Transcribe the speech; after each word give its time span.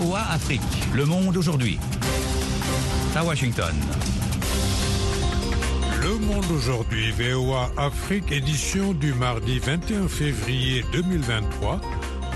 VOA 0.00 0.20
Afrique, 0.30 0.62
le 0.94 1.04
monde 1.04 1.36
aujourd'hui. 1.36 1.78
À 3.14 3.22
Washington. 3.22 3.74
Le 6.00 6.18
monde 6.18 6.50
aujourd'hui, 6.56 7.10
VOA 7.10 7.70
Afrique, 7.76 8.32
édition 8.32 8.94
du 8.94 9.12
mardi 9.12 9.58
21 9.58 10.08
février 10.08 10.86
2023. 10.94 11.82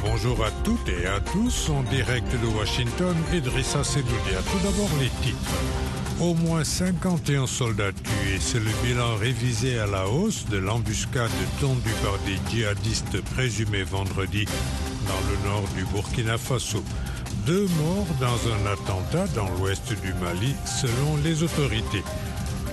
Bonjour 0.03 0.45
à 0.45 0.51
toutes 0.63 0.91
et 0.91 1.07
à 1.07 1.21
tous, 1.21 1.71
en 1.71 1.83
direct 1.85 2.31
de 2.33 2.47
Washington, 2.49 3.17
Idrissa 3.33 3.83
Sedoudia. 3.83 4.43
Tout 4.53 4.59
d'abord 4.63 4.91
les 5.01 5.09
titres. 5.23 5.55
Au 6.21 6.35
moins 6.35 6.65
51 6.65 7.47
soldats 7.47 7.93
tués, 7.93 8.41
c'est 8.41 8.61
le 8.61 8.71
bilan 8.85 9.17
révisé 9.17 9.79
à 9.79 9.87
la 9.87 10.07
hausse 10.07 10.45
de 10.51 10.59
l'embuscade 10.59 11.31
tendue 11.63 11.95
par 12.03 12.19
des 12.27 12.39
djihadistes 12.51 13.23
présumés 13.35 13.85
vendredi 13.85 14.45
dans 15.07 15.31
le 15.31 15.49
nord 15.49 15.65
du 15.75 15.85
Burkina 15.87 16.37
Faso. 16.37 16.85
Deux 17.47 17.67
morts 17.79 18.07
dans 18.21 18.53
un 18.55 18.73
attentat 18.73 19.27
dans 19.35 19.51
l'ouest 19.59 19.93
du 20.01 20.15
Mali, 20.15 20.55
selon 20.65 21.19
les 21.23 21.43
autorités. 21.43 22.03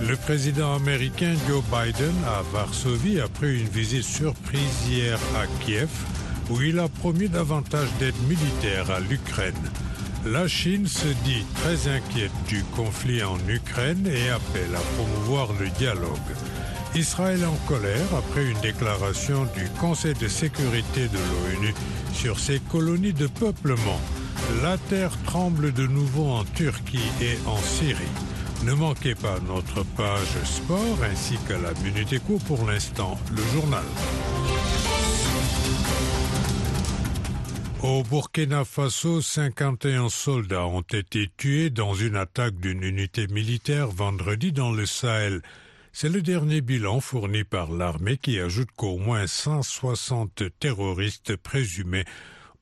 Le 0.00 0.16
président 0.16 0.74
américain 0.74 1.34
Joe 1.46 1.62
Biden 1.64 2.14
à 2.26 2.40
Varsovie 2.54 3.20
après 3.20 3.54
une 3.54 3.68
visite 3.68 4.04
surprise 4.04 4.88
hier 4.88 5.18
à 5.36 5.46
Kiev, 5.62 5.90
où 6.48 6.62
il 6.62 6.78
a 6.78 6.88
promis 6.88 7.28
davantage 7.28 7.88
d'aide 8.00 8.14
militaire 8.26 8.90
à 8.90 9.00
l'Ukraine. 9.00 9.70
La 10.24 10.48
Chine 10.48 10.86
se 10.86 11.08
dit 11.22 11.44
très 11.56 11.88
inquiète 11.88 12.32
du 12.48 12.64
conflit 12.74 13.22
en 13.22 13.36
Ukraine 13.48 14.06
et 14.06 14.30
appelle 14.30 14.74
à 14.74 14.96
promouvoir 14.96 15.48
le 15.60 15.68
dialogue. 15.68 16.16
Israël 16.94 17.44
en 17.44 17.56
colère 17.68 18.14
après 18.16 18.46
une 18.46 18.60
déclaration 18.60 19.44
du 19.54 19.68
Conseil 19.78 20.14
de 20.14 20.28
sécurité 20.28 21.08
de 21.08 21.18
l'ONU 21.18 21.74
sur 22.14 22.38
ses 22.38 22.58
colonies 22.70 23.12
de 23.12 23.26
peuplement. 23.26 24.00
La 24.62 24.76
terre 24.76 25.12
tremble 25.24 25.72
de 25.72 25.86
nouveau 25.86 26.30
en 26.30 26.44
Turquie 26.44 26.98
et 27.20 27.38
en 27.46 27.56
Syrie. 27.58 28.02
Ne 28.64 28.74
manquez 28.74 29.14
pas 29.14 29.38
notre 29.46 29.84
page 29.96 30.44
sport 30.44 30.98
ainsi 31.10 31.36
qu'à 31.48 31.58
la 31.58 31.72
Minute 31.82 32.12
Éco 32.12 32.38
pour 32.46 32.66
l'instant, 32.66 33.18
le 33.30 33.42
journal. 33.54 33.84
Au 37.82 38.02
Burkina 38.02 38.64
Faso, 38.64 39.20
51 39.20 40.08
soldats 40.08 40.66
ont 40.66 40.82
été 40.82 41.28
tués 41.36 41.70
dans 41.70 41.94
une 41.94 42.16
attaque 42.16 42.56
d'une 42.56 42.84
unité 42.84 43.26
militaire 43.28 43.88
vendredi 43.88 44.52
dans 44.52 44.70
le 44.70 44.86
Sahel. 44.86 45.42
C'est 45.92 46.08
le 46.08 46.22
dernier 46.22 46.60
bilan 46.60 47.00
fourni 47.00 47.44
par 47.44 47.70
l'armée 47.70 48.16
qui 48.16 48.38
ajoute 48.38 48.70
qu'au 48.76 48.98
moins 48.98 49.26
160 49.26 50.44
terroristes 50.60 51.36
présumés 51.36 52.04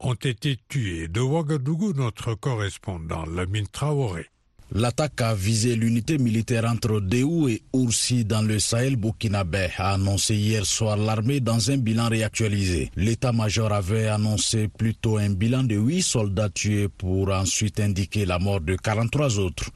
ont 0.01 0.15
été 0.15 0.59
tués. 0.69 1.09
De 1.09 1.21
Ouagadougou, 1.21 1.93
notre 1.93 2.35
correspondant 2.35 3.25
Lamine 3.27 3.67
Traoré. 3.67 4.27
L'attaque 4.73 5.21
a 5.21 5.35
visé 5.35 5.75
l'unité 5.75 6.17
militaire 6.19 6.65
entre 6.65 7.01
Déou 7.01 7.49
et 7.49 7.61
Oursi 7.73 8.25
dans 8.25 8.43
le 8.43 8.61
Sahel 8.61 8.95
burkinabé, 8.95 9.69
a 9.77 9.95
annoncé 9.95 10.37
hier 10.37 10.65
soir 10.65 10.97
l'armée 10.97 11.41
dans 11.41 11.73
un 11.73 11.77
bilan 11.77 12.09
réactualisé. 12.09 12.93
L'état-major 12.95 13.73
avait 13.73 14.07
annoncé 14.07 14.69
plutôt 14.69 15.17
un 15.19 15.31
bilan 15.31 15.65
de 15.65 15.75
8 15.75 16.03
soldats 16.03 16.51
tués 16.51 16.89
pour 16.89 17.33
ensuite 17.33 17.81
indiquer 17.81 18.25
la 18.27 18.39
mort 18.39 18.61
de 18.61 18.77
43 18.77 19.41
autres. 19.41 19.71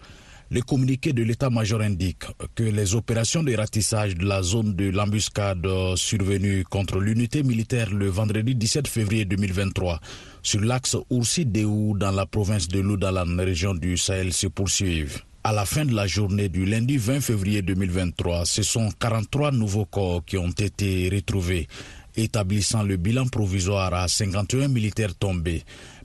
Le 0.55 0.63
communiqué 0.63 1.13
de 1.13 1.25
l'état-major 1.25 1.81
indique 1.81 2.27
que 2.55 2.63
les 2.63 2.95
opérations 2.95 3.43
de 3.43 3.57
ratissage 3.57 4.15
de 4.15 4.25
la 4.25 4.41
zone 4.41 4.77
de 4.77 4.89
l'embuscade 4.89 5.67
survenue 5.97 6.63
contre 6.63 7.01
l'unité 7.01 7.43
militaire 7.43 7.93
le 7.93 8.07
vendredi 8.07 8.55
17 8.55 8.87
février 8.87 9.25
2023 9.25 9.99
sur 10.45 10.61
l'axe 10.61 10.97
Oursi-Déou 11.11 11.99
dans 11.99 12.13
la 12.13 12.25
province 12.25 12.69
de 12.69 12.79
Loudalan, 12.79 13.37
région 13.37 13.75
du 13.75 13.97
Sahel, 13.97 14.33
se 14.33 14.47
poursuivent. 14.47 15.23
À 15.43 15.53
la 15.53 15.65
fin 15.65 15.85
de 15.85 15.93
la 15.93 16.07
journée 16.07 16.49
du 16.49 16.65
lundi 16.65 16.99
20 16.99 17.21
février 17.21 17.61
2023, 17.61 18.47
ce 18.47 18.63
sont 18.63 18.91
43 19.01 19.51
nouveaux 19.51 19.87
corps 19.87 20.25
qui 20.25 20.39
ont 20.39 20.51
été 20.51 21.11
retrouvés, 21.13 21.67
établissant 22.15 22.85
le 22.85 22.97
bilan 22.97 23.27
provisoire 23.27 23.93
à 23.93 24.07
51 24.07 24.69
militaires 24.69 25.17
tombés 25.17 25.65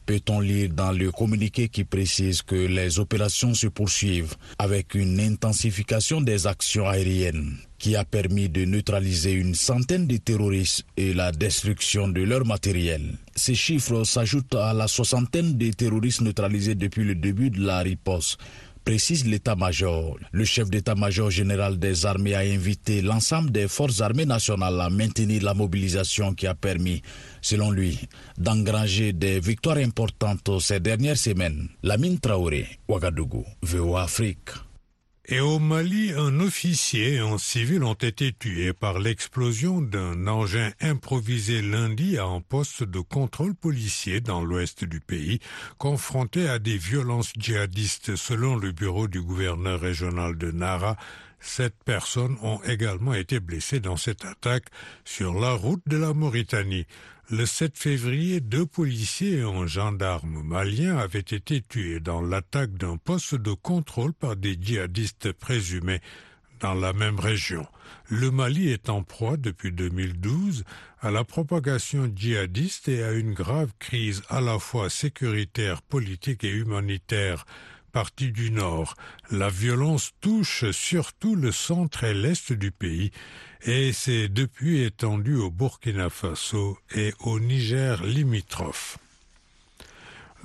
peut-on 0.10 0.40
lire 0.40 0.72
dans 0.74 0.92
le 0.92 1.12
communiqué 1.12 1.70
qui 1.70 1.84
précise 1.84 2.42
que 2.42 2.56
les 2.56 2.98
opérations 2.98 3.54
se 3.54 3.68
poursuivent 3.68 4.34
avec 4.58 4.96
une 4.96 5.20
intensification 5.20 6.20
des 6.20 6.48
actions 6.48 6.88
aériennes 6.88 7.58
qui 7.78 7.96
a 7.96 8.04
permis 8.04 8.50
de 8.50 8.66
neutraliser 8.66 9.34
une 9.34 9.54
centaine 9.54 10.08
de 10.08 10.18
terroristes 10.18 10.84
et 10.98 11.14
la 11.14 11.32
destruction 11.32 12.08
de 12.08 12.24
leur 12.24 12.44
matériel? 12.44 13.20
Ces 13.36 13.54
chiffres 13.54 14.04
s'ajoutent 14.04 14.56
à 14.56 14.74
la 14.74 14.88
soixantaine 14.88 15.60
de 15.60 15.70
terroristes 15.74 16.22
neutralisés 16.22 16.74
depuis 16.74 17.04
le 17.04 17.14
début 17.14 17.52
de 17.52 17.64
la 17.64 17.82
riposte 17.82 18.40
précise 18.86 19.26
l'état-major. 19.26 20.18
Le 20.32 20.46
chef 20.46 20.70
d'état-major 20.70 21.30
général 21.30 21.78
des 21.80 22.06
armées 22.06 22.36
a 22.36 22.40
invité 22.40 23.02
l'ensemble 23.02 23.52
des 23.52 23.68
forces 23.68 24.02
armées 24.02 24.26
nationales 24.26 24.80
à 24.82 24.90
maintenir 24.90 25.44
la 25.44 25.54
mobilisation 25.54 26.34
qui 26.34 26.48
a 26.48 26.56
permis, 26.56 27.02
selon 27.42 27.72
lui, 27.72 28.00
d'engranger 28.38 29.14
des 29.14 29.40
victoires 29.40 29.78
importantes 29.78 30.50
ces 30.60 30.80
dernières 30.80 31.18
semaines. 31.18 31.70
Lamine 31.84 32.20
Traoré, 32.20 32.68
Ouagadougou, 32.88 33.46
VOA 33.62 34.04
Afrique. 34.04 34.50
Et 35.32 35.42
au 35.42 35.60
Mali, 35.60 36.12
un 36.18 36.40
officier 36.40 37.14
et 37.14 37.20
un 37.20 37.38
civil 37.38 37.84
ont 37.84 37.94
été 37.94 38.34
tués 38.34 38.74
par 38.74 38.98
l'explosion 38.98 39.80
d'un 39.80 40.26
engin 40.26 40.72
improvisé 40.82 41.62
lundi 41.62 42.18
à 42.18 42.26
un 42.26 42.42
poste 42.42 42.82
de 42.82 43.00
contrôle 43.00 43.54
policier 43.54 44.22
dans 44.22 44.44
l'ouest 44.44 44.84
du 44.86 45.00
pays, 45.00 45.40
confronté 45.78 46.50
à 46.50 46.58
des 46.58 46.80
violences 46.80 47.32
djihadistes 47.38 48.16
selon 48.16 48.56
le 48.56 48.72
bureau 48.72 49.08
du 49.08 49.22
gouverneur 49.22 49.80
régional 49.80 50.36
de 50.36 50.50
Nara. 50.50 50.98
Sept 51.40 51.76
personnes 51.86 52.38
ont 52.42 52.60
également 52.64 53.14
été 53.14 53.40
blessées 53.40 53.80
dans 53.80 53.98
cette 53.98 54.26
attaque 54.26 54.66
sur 55.06 55.40
la 55.40 55.54
route 55.54 55.84
de 55.86 55.98
la 55.98 56.16
Mauritanie. 56.16 56.88
Le 57.32 57.46
7 57.46 57.78
février, 57.78 58.40
deux 58.40 58.66
policiers 58.66 59.38
et 59.38 59.42
un 59.44 59.68
gendarme 59.68 60.42
malien 60.42 60.98
avaient 60.98 61.20
été 61.20 61.62
tués 61.62 62.00
dans 62.00 62.22
l'attaque 62.22 62.74
d'un 62.74 62.98
poste 62.98 63.36
de 63.36 63.54
contrôle 63.54 64.14
par 64.14 64.36
des 64.36 64.58
djihadistes 64.60 65.32
présumés 65.34 66.02
dans 66.60 66.74
la 66.74 66.92
même 66.92 67.20
région. 67.20 67.68
Le 68.08 68.32
Mali 68.32 68.70
est 68.70 68.90
en 68.90 69.04
proie 69.04 69.38
depuis 69.38 69.72
2012 69.72 70.64
à 71.02 71.12
la 71.12 71.24
propagation 71.24 72.12
djihadiste 72.14 72.88
et 72.88 73.04
à 73.04 73.12
une 73.12 73.34
grave 73.34 73.74
crise 73.78 74.24
à 74.30 74.42
la 74.42 74.58
fois 74.58 74.90
sécuritaire, 74.90 75.84
politique 75.84 76.44
et 76.44 76.50
humanitaire 76.50 77.46
partie 77.92 78.32
du 78.32 78.50
nord. 78.50 78.96
La 79.30 79.50
violence 79.50 80.14
touche 80.20 80.72
surtout 80.72 81.36
le 81.36 81.52
centre 81.52 82.04
et 82.06 82.16
l'est 82.16 82.54
du 82.54 82.72
pays 82.72 83.12
et 83.66 83.92
s'est 83.94 84.30
depuis 84.30 84.84
étendue 84.84 85.36
au 85.36 85.52
Burkina 85.52 86.10
Faso 86.10 86.78
et 86.96 87.14
au 87.20 87.40
Niger 87.40 88.04
limitrophe. 88.04 88.98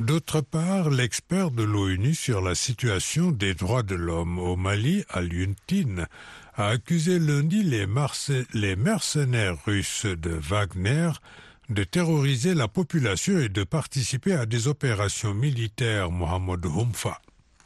D'autre 0.01 0.41
part, 0.41 0.91
l'expert 0.91 1.53
de 1.53 1.63
l'ONU 1.63 2.15
sur 2.15 2.41
la 2.41 2.57
situation 2.57 3.31
des 3.31 3.55
droits 3.55 3.85
de 3.85 3.95
l'homme 3.95 4.41
au 4.41 4.57
Mali, 4.57 5.05
Aliuntine, 5.09 6.09
a 6.57 6.69
accusé 6.69 7.21
lundi 7.21 7.63
les, 7.63 7.87
mercenaires 8.77 9.57
russes 9.65 10.07
de 10.07 10.31
Wagner 10.31 11.11
de 11.69 11.85
terroriser 11.85 12.55
la 12.55 12.69
population 12.69 13.39
et 13.39 13.49
de 13.49 13.65
participer 13.65 14.35
à 14.35 14.47
des 14.47 14.69
opérations 14.69 15.33
militaires 15.33 16.11
Mohamed 16.11 16.67
Humfa. 16.67 17.21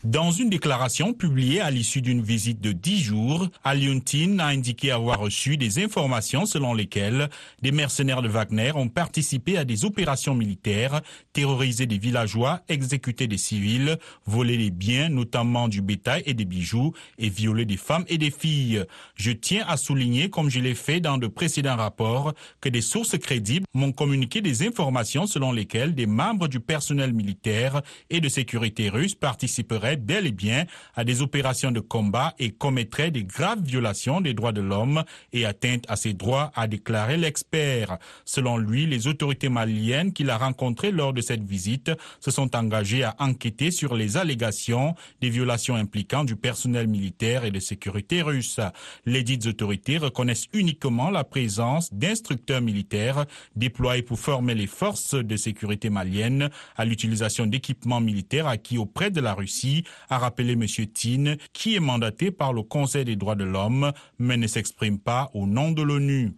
Dans 0.05 0.31
une 0.31 0.49
déclaration 0.49 1.13
publiée 1.13 1.61
à 1.61 1.73
l'issue 1.73 2.01
d'une 2.01 2.23
visite 2.23 2.61
de 2.61 2.71
dix 2.71 3.03
jours, 3.03 3.49
Aliuntine 3.65 4.39
a 4.39 4.47
indiqué 4.47 4.93
avoir 4.93 5.19
reçu 5.19 5.57
des 5.57 5.83
informations 5.83 6.47
selon 6.47 6.73
lesquelles 6.73 7.29
des 7.63 7.73
mercenaires 7.73 8.23
de 8.23 8.29
Wagner 8.29 8.71
ont 8.77 8.89
participé 8.89 9.59
à 9.59 9.65
des 9.65 9.85
opérations 9.85 10.37
militaires, 10.37 11.01
terrorisé 11.33 11.87
des 11.87 11.99
villageois, 11.99 12.61
exécuté 12.69 13.27
des 13.27 13.39
civils, 13.39 13.99
volé 14.25 14.57
des 14.57 14.71
biens, 14.71 15.09
notamment 15.09 15.67
du 15.67 15.83
bétail 15.83 16.23
et 16.27 16.35
des 16.35 16.45
bijoux, 16.45 16.93
et 17.19 17.29
violé 17.29 17.65
des 17.65 17.77
femmes 17.77 18.05
et 18.07 18.19
des 18.19 18.31
filles. 18.31 18.85
Je 19.17 19.33
tiens 19.33 19.65
à 19.67 19.77
souligner, 19.77 20.31
comme 20.31 20.49
je 20.49 20.61
l'ai 20.61 20.77
fait 20.77 21.01
dans 21.01 21.19
de 21.19 21.27
précédents 21.27 21.75
rapports, 21.75 22.35
que 22.61 22.69
des 22.69 22.83
sources 22.83 23.19
crédibles 23.19 23.67
m'ont 23.75 23.91
communiqué 23.91 24.43
des 24.43 24.65
informations 24.65 25.27
selon 25.27 25.51
lesquelles 25.51 25.97
des 25.97 26.07
membres 26.07 26.47
du 26.47 26.61
personnel 26.61 27.13
militaire 27.13 27.83
et 28.11 28.21
de 28.21 28.29
sécurité 28.29 28.91
russe 28.91 29.17
participeraient 29.17 29.88
participerait 29.89 29.97
bel 29.97 30.27
et 30.27 30.33
bien 30.33 30.67
à 30.95 31.05
des 31.05 31.23
opérations 31.23 31.71
de 31.71 31.81
combat 31.81 32.35
et 32.39 32.51
commettrait 32.51 33.11
des 33.11 33.25
graves 33.25 33.63
violations 33.63 34.21
des 34.21 34.35
droits 34.35 34.53
de 34.53 34.61
l'homme 34.61 35.05
et 35.33 35.45
atteintes 35.45 35.85
à 35.89 35.97
ses 35.97 36.15
droits, 36.15 36.51
a 36.55 36.67
déclaré 36.67 37.17
l'expert. 37.17 37.99
Selon 38.25 38.57
lui, 38.57 38.87
les 38.87 39.07
autorités 39.07 39.49
maliennes 39.49 40.13
qu'il 40.13 40.31
a 40.31 40.39
rencontrées 40.39 40.91
lors 40.91 41.13
de 41.13 41.21
cette 41.21 41.45
visite 41.45 41.91
se 42.21 42.31
sont 42.31 42.55
engagées 42.57 43.05
à 43.05 43.15
enquêter 43.19 43.71
sur 43.71 43.95
les 43.95 44.17
allégations 44.17 44.95
des 45.21 45.31
violations 45.31 45.77
impliquant 45.77 46.25
du 46.25 46.37
personnel 46.37 46.89
militaire 46.89 47.45
et 47.45 47.51
de 47.51 47.61
sécurité 47.61 48.23
russe. 48.23 48.61
Les 49.07 49.23
dites 49.23 49.47
autorités 49.47 49.99
reconnaissent 49.99 50.49
uniquement 50.53 51.11
la 51.11 51.25
présence 51.25 51.93
d'instructeurs 51.93 52.61
militaires 52.61 53.27
déployés 53.57 54.03
pour 54.03 54.19
former 54.19 54.55
les 54.55 54.67
forces 54.67 55.15
de 55.15 55.37
sécurité 55.37 55.91
maliennes 55.91 56.51
à 56.77 56.85
l'utilisation 56.85 57.47
d'équipements 57.47 58.01
militaires 58.01 58.47
acquis 58.47 58.79
auprès 58.79 59.11
de 59.11 59.21
la 59.21 59.35
Russie, 59.35 59.78
a 60.09 60.19
rappelé 60.19 60.53
M. 60.53 60.67
Tin, 60.93 61.37
qui 61.53 61.77
est 61.77 61.81
mandaté 61.81 62.31
par 62.31 62.53
le 62.53 62.63
Conseil 62.63 63.05
des 63.05 63.17
droits 63.17 63.35
de 63.35 63.45
l'homme, 63.45 63.93
mais 64.19 64.37
ne 64.37 64.47
s'exprime 64.47 64.99
pas 64.99 65.31
au 65.35 65.47
nom 65.47 65.73
de 65.73 65.83
l'ONU. 65.83 66.35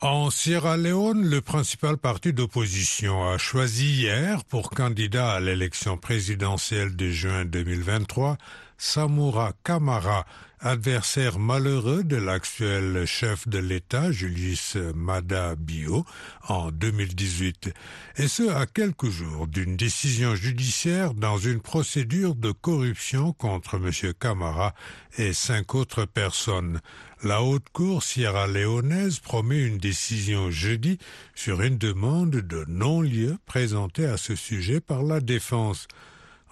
En 0.00 0.30
Sierra 0.30 0.76
Leone, 0.76 1.24
le 1.28 1.40
principal 1.40 1.96
parti 1.96 2.32
d'opposition 2.32 3.28
a 3.28 3.38
choisi 3.38 3.88
hier 3.88 4.44
pour 4.44 4.70
candidat 4.70 5.30
à 5.30 5.38
l'élection 5.38 5.96
présidentielle 5.96 6.96
de 6.96 7.08
juin 7.10 7.44
2023 7.44 8.36
Samura 8.82 9.52
Kamara, 9.62 10.26
adversaire 10.62 11.40
malheureux 11.40 12.04
de 12.04 12.16
l'actuel 12.16 13.04
chef 13.04 13.48
de 13.48 13.58
l'État, 13.58 14.12
Julius 14.12 14.76
Mada 14.94 15.56
Bio, 15.56 16.04
en 16.48 16.70
2018, 16.70 17.74
et 18.16 18.28
ce 18.28 18.48
à 18.48 18.66
quelques 18.66 19.10
jours 19.10 19.48
d'une 19.48 19.76
décision 19.76 20.36
judiciaire 20.36 21.14
dans 21.14 21.36
une 21.36 21.60
procédure 21.60 22.36
de 22.36 22.52
corruption 22.52 23.32
contre 23.32 23.74
M. 23.74 24.12
Kamara 24.18 24.72
et 25.18 25.32
cinq 25.32 25.74
autres 25.74 26.04
personnes. 26.04 26.80
La 27.24 27.42
haute 27.42 27.68
cour 27.72 28.02
sierra-léonaise 28.02 29.18
promet 29.18 29.62
une 29.62 29.78
décision 29.78 30.50
jeudi 30.52 30.98
sur 31.34 31.62
une 31.62 31.78
demande 31.78 32.30
de 32.30 32.64
non-lieu 32.68 33.36
présentée 33.46 34.06
à 34.06 34.16
ce 34.16 34.36
sujet 34.36 34.80
par 34.80 35.02
la 35.02 35.20
défense. 35.20 35.88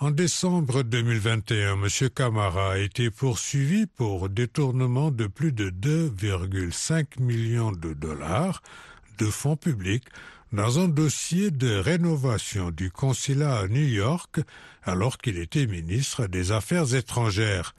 En 0.03 0.11
décembre 0.11 0.83
2021, 0.83 1.75
M. 1.75 1.87
Camara 2.09 2.73
a 2.73 2.79
été 2.79 3.11
poursuivi 3.11 3.85
pour 3.85 4.31
détournement 4.31 5.11
de 5.11 5.27
plus 5.27 5.53
de 5.53 5.69
2,5 5.69 7.21
millions 7.21 7.71
de 7.71 7.93
dollars 7.93 8.63
de 9.19 9.27
fonds 9.27 9.57
publics 9.57 10.07
dans 10.55 10.79
un 10.79 10.89
dossier 10.89 11.51
de 11.51 11.75
rénovation 11.75 12.71
du 12.71 12.91
consulat 12.91 13.59
à 13.59 13.69
New 13.69 13.87
York 13.87 14.41
alors 14.85 15.19
qu'il 15.19 15.37
était 15.37 15.67
ministre 15.67 16.27
des 16.27 16.51
Affaires 16.51 16.95
étrangères. 16.95 17.75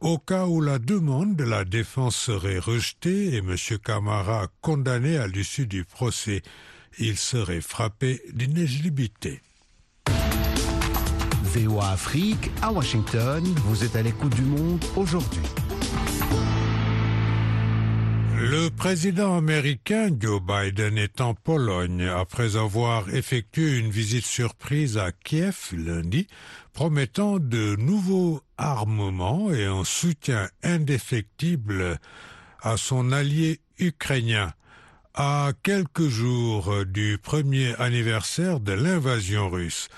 Au 0.00 0.18
cas 0.18 0.46
où 0.46 0.60
la 0.60 0.80
demande 0.80 1.36
de 1.36 1.44
la 1.44 1.64
défense 1.64 2.16
serait 2.16 2.58
rejetée 2.58 3.36
et 3.36 3.38
M. 3.38 3.54
Camara 3.84 4.48
condamné 4.60 5.18
à 5.18 5.28
l'issue 5.28 5.68
du 5.68 5.84
procès, 5.84 6.42
il 6.98 7.16
serait 7.16 7.60
frappé 7.60 8.20
d'inéligibilité. 8.32 9.40
VOA 11.50 11.90
Afrique 11.90 12.48
à 12.62 12.70
Washington. 12.70 13.42
Vous 13.64 13.82
êtes 13.82 13.96
à 13.96 14.02
l'écoute 14.02 14.34
du 14.36 14.42
monde 14.42 14.84
aujourd'hui. 14.94 15.42
Le 18.36 18.68
président 18.68 19.36
américain 19.36 20.10
Joe 20.16 20.40
Biden 20.40 20.96
est 20.96 21.20
en 21.20 21.34
Pologne 21.34 22.04
après 22.04 22.56
avoir 22.56 23.12
effectué 23.12 23.78
une 23.78 23.90
visite 23.90 24.24
surprise 24.24 24.96
à 24.96 25.10
Kiev 25.10 25.72
lundi, 25.72 26.28
promettant 26.72 27.40
de 27.40 27.74
nouveaux 27.76 28.40
armements 28.56 29.52
et 29.52 29.64
un 29.64 29.82
soutien 29.82 30.48
indéfectible 30.62 31.98
à 32.62 32.76
son 32.76 33.10
allié 33.10 33.58
ukrainien. 33.80 34.52
À 35.14 35.50
quelques 35.64 36.08
jours 36.08 36.86
du 36.86 37.18
premier 37.20 37.74
anniversaire 37.80 38.60
de 38.60 38.72
l'invasion 38.72 39.50
russe, 39.50 39.88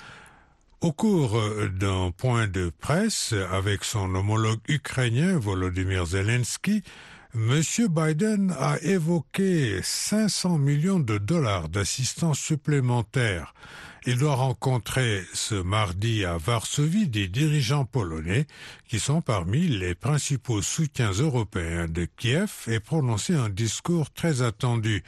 au 0.83 0.93
cours 0.93 1.41
d'un 1.79 2.11
point 2.11 2.49
de 2.49 2.73
presse 2.81 3.35
avec 3.53 3.85
son 3.85 4.15
homologue 4.17 4.59
ukrainien 4.69 5.39
Volodymyr 5.39 6.07
Zelensky, 6.07 6.83
M. 7.35 7.63
Biden 7.89 8.55
a 8.59 8.79
évoqué 8.83 9.81
500 9.81 10.59
millions 10.59 10.99
de 10.99 11.19
dollars 11.19 11.69
d'assistance 11.69 12.41
supplémentaire. 12.41 13.55
Il 14.07 14.19
doit 14.19 14.35
rencontrer 14.35 15.23
ce 15.33 15.55
mardi 15.55 16.25
à 16.25 16.37
Varsovie 16.37 17.07
des 17.07 17.29
dirigeants 17.29 17.85
polonais 17.85 18.47
qui 18.89 18.99
sont 18.99 19.23
parmi 19.23 19.69
les 19.69 19.95
principaux 19.95 20.63
soutiens 20.63 21.13
européens 21.13 21.87
de 21.87 22.09
Kiev 22.17 22.51
et 22.67 22.81
prononcer 22.81 23.35
un 23.35 23.49
discours 23.49 24.11
très 24.11 24.43
attendu. 24.43 25.05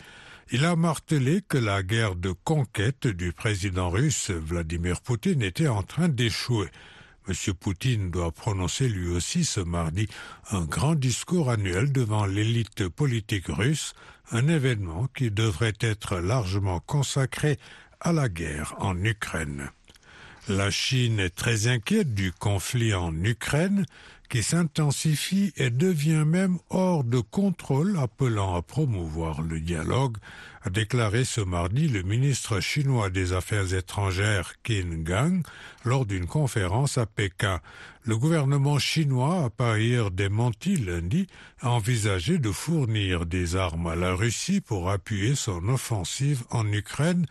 Il 0.57 0.65
a 0.65 0.77
martelé 0.77 1.43
que 1.43 1.59
la 1.59 1.83
guerre 1.83 2.15
de 2.15 2.31
conquête 2.31 3.09
du 3.09 3.33
président 3.33 3.91
russe 3.91 4.31
Vladimir 4.31 5.01
Poutine 5.01 5.43
était 5.43 5.67
en 5.67 5.83
train 5.83 6.09
d'échouer. 6.09 6.69
M. 7.27 7.35
Poutine 7.59 8.13
doit 8.13 8.31
prononcer 8.31 8.89
lui 8.89 9.09
aussi 9.09 9.45
ce 9.45 9.59
mardi 9.59 10.07
un 10.53 10.65
grand 10.65 10.95
discours 10.95 11.51
annuel 11.51 11.91
devant 11.91 12.25
l'élite 12.25 12.87
politique 12.87 13.49
russe, 13.49 13.95
un 14.31 14.47
événement 14.47 15.09
qui 15.17 15.33
devrait 15.33 15.75
être 15.81 16.19
largement 16.19 16.79
consacré 16.79 17.59
à 17.99 18.13
la 18.13 18.29
guerre 18.29 18.77
en 18.79 18.97
Ukraine. 19.03 19.73
La 20.49 20.71
Chine 20.71 21.21
est 21.21 21.35
très 21.35 21.69
inquiète 21.69 22.13
du 22.13 22.31
conflit 22.31 22.93
en 22.93 23.15
Ukraine 23.25 23.87
qui 24.29 24.43
s'intensifie 24.43 25.55
et 25.57 25.71
devient 25.71 26.25
même 26.27 26.59
hors 26.69 27.03
de 27.03 27.21
contrôle, 27.21 27.97
appelant 27.99 28.55
à 28.55 28.61
promouvoir 28.61 29.41
le 29.41 29.59
dialogue, 29.59 30.19
a 30.63 30.69
déclaré 30.69 31.25
ce 31.25 31.41
mardi 31.41 31.89
le 31.89 32.03
ministre 32.03 32.61
chinois 32.61 33.09
des 33.09 33.33
Affaires 33.33 33.73
étrangères 33.73 34.53
Qin 34.63 35.03
Gang 35.03 35.43
lors 35.83 36.05
d'une 36.05 36.27
conférence 36.27 36.99
à 36.99 37.07
Pékin. 37.07 37.61
Le 38.05 38.19
gouvernement 38.19 38.79
chinois 38.79 39.45
a 39.47 39.51
par 39.51 39.71
ailleurs 39.71 40.11
démenti 40.11 40.77
lundi 40.77 41.27
envisager 41.63 42.37
de 42.37 42.51
fournir 42.51 43.25
des 43.25 43.57
armes 43.57 43.87
à 43.87 43.97
la 43.97 44.15
Russie 44.15 44.61
pour 44.61 44.91
appuyer 44.91 45.37
son 45.37 45.69
offensive 45.69 46.45
en 46.51 46.71
Ukraine 46.71 47.25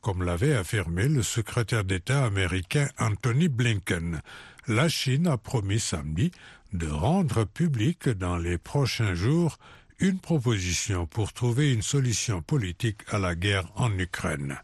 comme 0.00 0.22
l'avait 0.22 0.54
affirmé 0.54 1.08
le 1.08 1.22
secrétaire 1.22 1.84
d'État 1.84 2.24
américain 2.24 2.88
Anthony 2.98 3.48
Blinken 3.48 4.20
la 4.70 4.88
Chine 4.88 5.26
a 5.26 5.36
promis 5.36 5.80
samedi 5.80 6.30
de 6.72 6.86
rendre 6.86 7.44
publique 7.44 8.08
dans 8.08 8.36
les 8.36 8.58
prochains 8.58 9.14
jours 9.14 9.58
une 9.98 10.18
proposition 10.18 11.06
pour 11.06 11.32
trouver 11.32 11.72
une 11.72 11.82
solution 11.82 12.40
politique 12.40 13.00
à 13.08 13.18
la 13.18 13.34
guerre 13.34 13.70
en 13.74 13.90
Ukraine. 13.98 14.58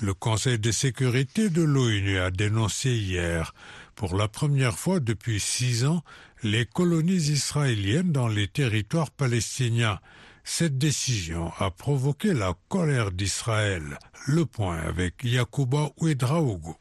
Le 0.00 0.14
Conseil 0.14 0.58
de 0.58 0.70
sécurité 0.70 1.50
de 1.50 1.62
l'ONU 1.62 2.18
a 2.18 2.30
dénoncé 2.30 2.90
hier, 2.90 3.52
pour 3.96 4.16
la 4.16 4.28
première 4.28 4.78
fois 4.78 5.00
depuis 5.00 5.40
six 5.40 5.84
ans, 5.84 6.02
les 6.42 6.64
colonies 6.64 7.30
israéliennes 7.30 8.12
dans 8.12 8.28
les 8.28 8.48
territoires 8.48 9.10
palestiniens. 9.10 9.98
Cette 10.44 10.78
décision 10.78 11.50
a 11.58 11.70
provoqué 11.70 12.32
la 12.32 12.54
colère 12.68 13.12
d'Israël. 13.12 13.98
Le 14.26 14.46
point 14.46 14.78
avec 14.78 15.22
Yacouba 15.22 15.90
Ouedraogo. 16.00 16.76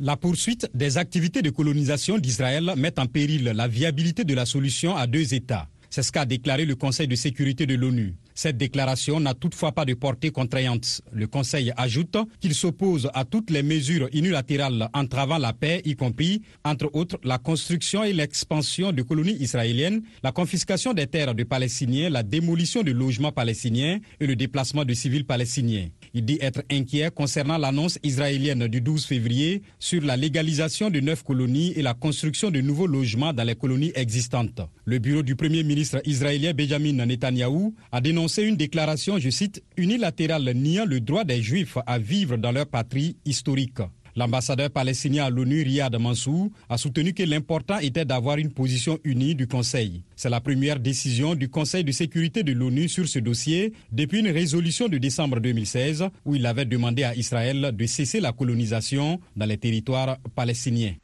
La 0.00 0.16
poursuite 0.16 0.68
des 0.74 0.98
activités 0.98 1.42
de 1.42 1.50
colonisation 1.50 2.18
d'Israël 2.18 2.72
met 2.76 2.98
en 2.98 3.06
péril 3.06 3.44
la 3.44 3.68
viabilité 3.68 4.24
de 4.24 4.34
la 4.34 4.46
solution 4.46 4.96
à 4.96 5.06
deux 5.06 5.34
États. 5.34 5.68
C'est 5.90 6.02
ce 6.02 6.12
qu'a 6.12 6.24
déclaré 6.24 6.64
le 6.64 6.74
Conseil 6.74 7.06
de 7.06 7.14
sécurité 7.14 7.66
de 7.66 7.74
l'ONU. 7.74 8.14
Cette 8.34 8.56
déclaration 8.56 9.20
n'a 9.20 9.34
toutefois 9.34 9.72
pas 9.72 9.84
de 9.84 9.94
portée 9.94 10.30
contraignante. 10.30 11.02
Le 11.12 11.26
Conseil 11.26 11.72
ajoute 11.76 12.16
qu'il 12.40 12.54
s'oppose 12.54 13.10
à 13.14 13.24
toutes 13.24 13.50
les 13.50 13.62
mesures 13.62 14.08
unilatérales 14.12 14.88
entravant 14.94 15.38
la 15.38 15.52
paix, 15.52 15.82
y 15.84 15.96
compris, 15.96 16.42
entre 16.64 16.90
autres, 16.94 17.18
la 17.24 17.38
construction 17.38 18.04
et 18.04 18.12
l'expansion 18.12 18.92
de 18.92 19.02
colonies 19.02 19.36
israéliennes, 19.40 20.02
la 20.22 20.32
confiscation 20.32 20.94
des 20.94 21.06
terres 21.06 21.34
de 21.34 21.44
Palestiniens, 21.44 22.08
la 22.08 22.22
démolition 22.22 22.82
de 22.82 22.92
logements 22.92 23.32
palestiniens 23.32 24.00
et 24.20 24.26
le 24.26 24.36
déplacement 24.36 24.84
de 24.84 24.94
civils 24.94 25.26
palestiniens. 25.26 25.88
Il 26.14 26.24
dit 26.24 26.38
être 26.40 26.62
inquiet 26.70 27.10
concernant 27.10 27.56
l'annonce 27.56 27.98
israélienne 28.02 28.68
du 28.68 28.80
12 28.80 29.06
février 29.06 29.62
sur 29.78 30.02
la 30.02 30.16
légalisation 30.16 30.90
de 30.90 31.00
neuf 31.00 31.22
colonies 31.22 31.72
et 31.74 31.82
la 31.82 31.94
construction 31.94 32.50
de 32.50 32.60
nouveaux 32.60 32.86
logements 32.86 33.32
dans 33.32 33.44
les 33.44 33.54
colonies 33.54 33.92
existantes. 33.94 34.60
Le 34.84 34.98
bureau 34.98 35.22
du 35.22 35.36
Premier 35.36 35.62
ministre 35.62 36.00
israélien 36.04 36.52
Benjamin 36.52 37.04
Netanyahou 37.06 37.74
a 37.90 38.00
dénoncé 38.00 38.42
une 38.42 38.56
déclaration, 38.56 39.18
je 39.18 39.30
cite, 39.30 39.62
unilatérale 39.76 40.52
niant 40.54 40.84
le 40.84 41.00
droit 41.00 41.24
des 41.24 41.40
Juifs 41.42 41.78
à 41.86 41.98
vivre 41.98 42.36
dans 42.36 42.52
leur 42.52 42.66
patrie 42.66 43.16
historique. 43.24 43.78
L'ambassadeur 44.14 44.70
palestinien 44.70 45.24
à 45.24 45.30
l'ONU, 45.30 45.62
Riyad 45.62 45.96
Mansour, 45.98 46.50
a 46.68 46.76
soutenu 46.76 47.14
que 47.14 47.22
l'important 47.22 47.78
était 47.78 48.04
d'avoir 48.04 48.36
une 48.36 48.50
position 48.52 48.98
unie 49.04 49.34
du 49.34 49.46
Conseil. 49.46 50.02
C'est 50.16 50.28
la 50.28 50.40
première 50.40 50.78
décision 50.78 51.34
du 51.34 51.48
Conseil 51.48 51.82
de 51.82 51.92
sécurité 51.92 52.42
de 52.42 52.52
l'ONU 52.52 52.88
sur 52.88 53.08
ce 53.08 53.18
dossier 53.18 53.72
depuis 53.90 54.20
une 54.20 54.30
résolution 54.30 54.88
de 54.88 54.98
décembre 54.98 55.40
2016 55.40 56.04
où 56.26 56.34
il 56.34 56.44
avait 56.46 56.66
demandé 56.66 57.04
à 57.04 57.14
Israël 57.14 57.72
de 57.74 57.86
cesser 57.86 58.20
la 58.20 58.32
colonisation 58.32 59.18
dans 59.34 59.46
les 59.46 59.58
territoires 59.58 60.18
palestiniens. 60.34 60.94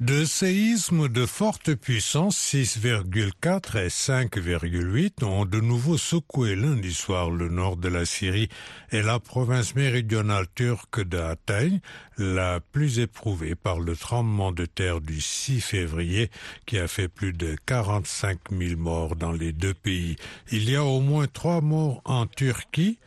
Deux 0.00 0.26
séismes 0.26 1.08
de 1.08 1.26
forte 1.26 1.74
puissance 1.74 2.38
6,4 2.54 3.78
et 3.78 3.88
5,8 3.88 5.24
ont 5.24 5.44
de 5.44 5.58
nouveau 5.58 5.98
secoué 5.98 6.54
lundi 6.54 6.94
soir 6.94 7.32
le 7.32 7.48
nord 7.48 7.76
de 7.76 7.88
la 7.88 8.04
Syrie 8.06 8.48
et 8.92 9.02
la 9.02 9.18
province 9.18 9.74
méridionale 9.74 10.46
turque 10.54 11.02
de 11.02 11.18
Hatay, 11.18 11.80
la 12.16 12.60
plus 12.60 13.00
éprouvée 13.00 13.56
par 13.56 13.80
le 13.80 13.96
tremblement 13.96 14.52
de 14.52 14.66
terre 14.66 15.00
du 15.00 15.20
6 15.20 15.60
février 15.60 16.30
qui 16.64 16.78
a 16.78 16.86
fait 16.86 17.08
plus 17.08 17.32
de 17.32 17.56
45 17.66 18.38
000 18.56 18.80
morts 18.80 19.16
dans 19.16 19.32
les 19.32 19.50
deux 19.50 19.74
pays. 19.74 20.14
Il 20.52 20.70
y 20.70 20.76
a 20.76 20.84
au 20.84 21.00
moins 21.00 21.26
trois 21.26 21.60
morts 21.60 22.02
en 22.04 22.28
Turquie 22.28 23.00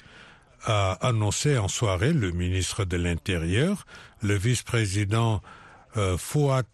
a 0.66 0.92
annoncé 1.08 1.58
en 1.58 1.68
soirée 1.68 2.14
le 2.14 2.32
ministre 2.32 2.86
de 2.86 2.98
l'Intérieur, 2.98 3.86
le 4.22 4.36
vice-président 4.36 5.42
euh, 5.98 6.18
Fouad 6.18 6.66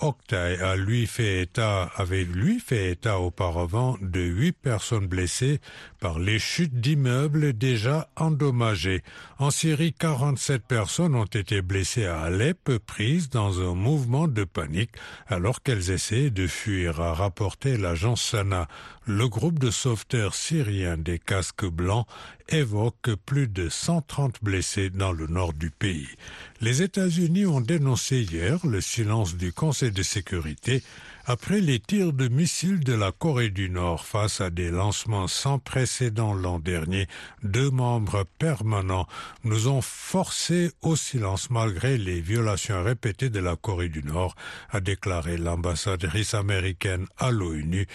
Oktay 0.00 0.58
a 0.60 0.76
lui 0.76 1.06
fait 1.06 1.42
état, 1.42 1.90
avait 1.96 2.24
lui 2.24 2.58
fait 2.60 2.90
état 2.90 3.20
auparavant 3.20 3.96
de 4.00 4.20
huit 4.20 4.52
personnes 4.52 5.06
blessées 5.06 5.60
par 6.00 6.18
les 6.18 6.38
chutes 6.38 6.80
d'immeubles 6.80 7.52
déjà 7.52 8.08
endommagés. 8.16 9.02
En 9.38 9.50
Syrie, 9.50 9.92
47 9.92 10.62
personnes 10.66 11.14
ont 11.14 11.24
été 11.24 11.62
blessées 11.62 12.06
à 12.06 12.22
Alep, 12.22 12.78
prises 12.78 13.30
dans 13.30 13.60
un 13.60 13.74
mouvement 13.74 14.28
de 14.28 14.44
panique 14.44 14.92
alors 15.26 15.62
qu'elles 15.62 15.90
essayaient 15.90 16.30
de 16.30 16.46
fuir, 16.46 17.00
a 17.00 17.14
rapporté 17.14 17.76
l'agence 17.76 18.22
Sana. 18.22 18.68
Le 19.06 19.28
groupe 19.28 19.58
de 19.58 19.70
sauveteurs 19.70 20.34
syriens 20.34 20.96
des 20.96 21.18
casques 21.18 21.66
blancs 21.66 22.06
évoque 22.48 23.14
plus 23.26 23.48
de 23.48 23.68
130 23.68 24.42
blessés 24.42 24.90
dans 24.90 25.12
le 25.12 25.26
nord 25.26 25.52
du 25.52 25.70
pays. 25.70 26.08
Les 26.60 26.82
États-Unis 26.82 27.46
ont 27.46 27.60
dénoncé 27.60 28.22
hier 28.22 28.64
le 28.66 28.80
silence 28.80 29.36
du 29.36 29.52
Conseil 29.52 29.92
de 29.92 30.02
sécurité 30.02 30.82
après 31.26 31.60
les 31.60 31.80
tirs 31.80 32.12
de 32.12 32.28
missiles 32.28 32.80
de 32.80 32.92
la 32.92 33.12
Corée 33.12 33.50
du 33.50 33.70
Nord 33.70 34.04
face 34.04 34.40
à 34.40 34.50
des 34.50 34.70
lancements 34.70 35.26
sans 35.26 35.58
précédent 35.58 36.34
l'an 36.34 36.58
dernier, 36.58 37.06
deux 37.42 37.70
membres 37.70 38.26
permanents 38.38 39.06
nous 39.42 39.68
ont 39.68 39.80
forcé 39.80 40.70
au 40.82 40.96
silence 40.96 41.50
malgré 41.50 41.96
les 41.96 42.20
violations 42.20 42.82
répétées 42.82 43.30
de 43.30 43.40
la 43.40 43.56
Corée 43.56 43.88
du 43.88 44.02
Nord, 44.02 44.34
a 44.70 44.80
déclaré 44.80 45.36
l'ambassadrice 45.36 46.34
américaine 46.34 47.06
à 47.16 47.30
l'ONU, 47.30 47.86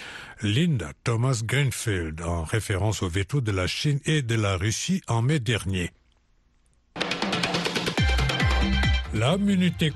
Linda 0.41 0.91
Thomas 1.03 1.41
Greenfield, 1.43 2.21
en 2.21 2.43
référence 2.43 3.03
au 3.03 3.09
veto 3.09 3.41
de 3.41 3.51
la 3.51 3.67
Chine 3.67 3.99
et 4.05 4.21
de 4.21 4.35
la 4.35 4.57
Russie 4.57 5.01
en 5.07 5.21
mai 5.21 5.39
dernier. 5.39 5.91
La 9.13 9.37
Minute 9.37 9.93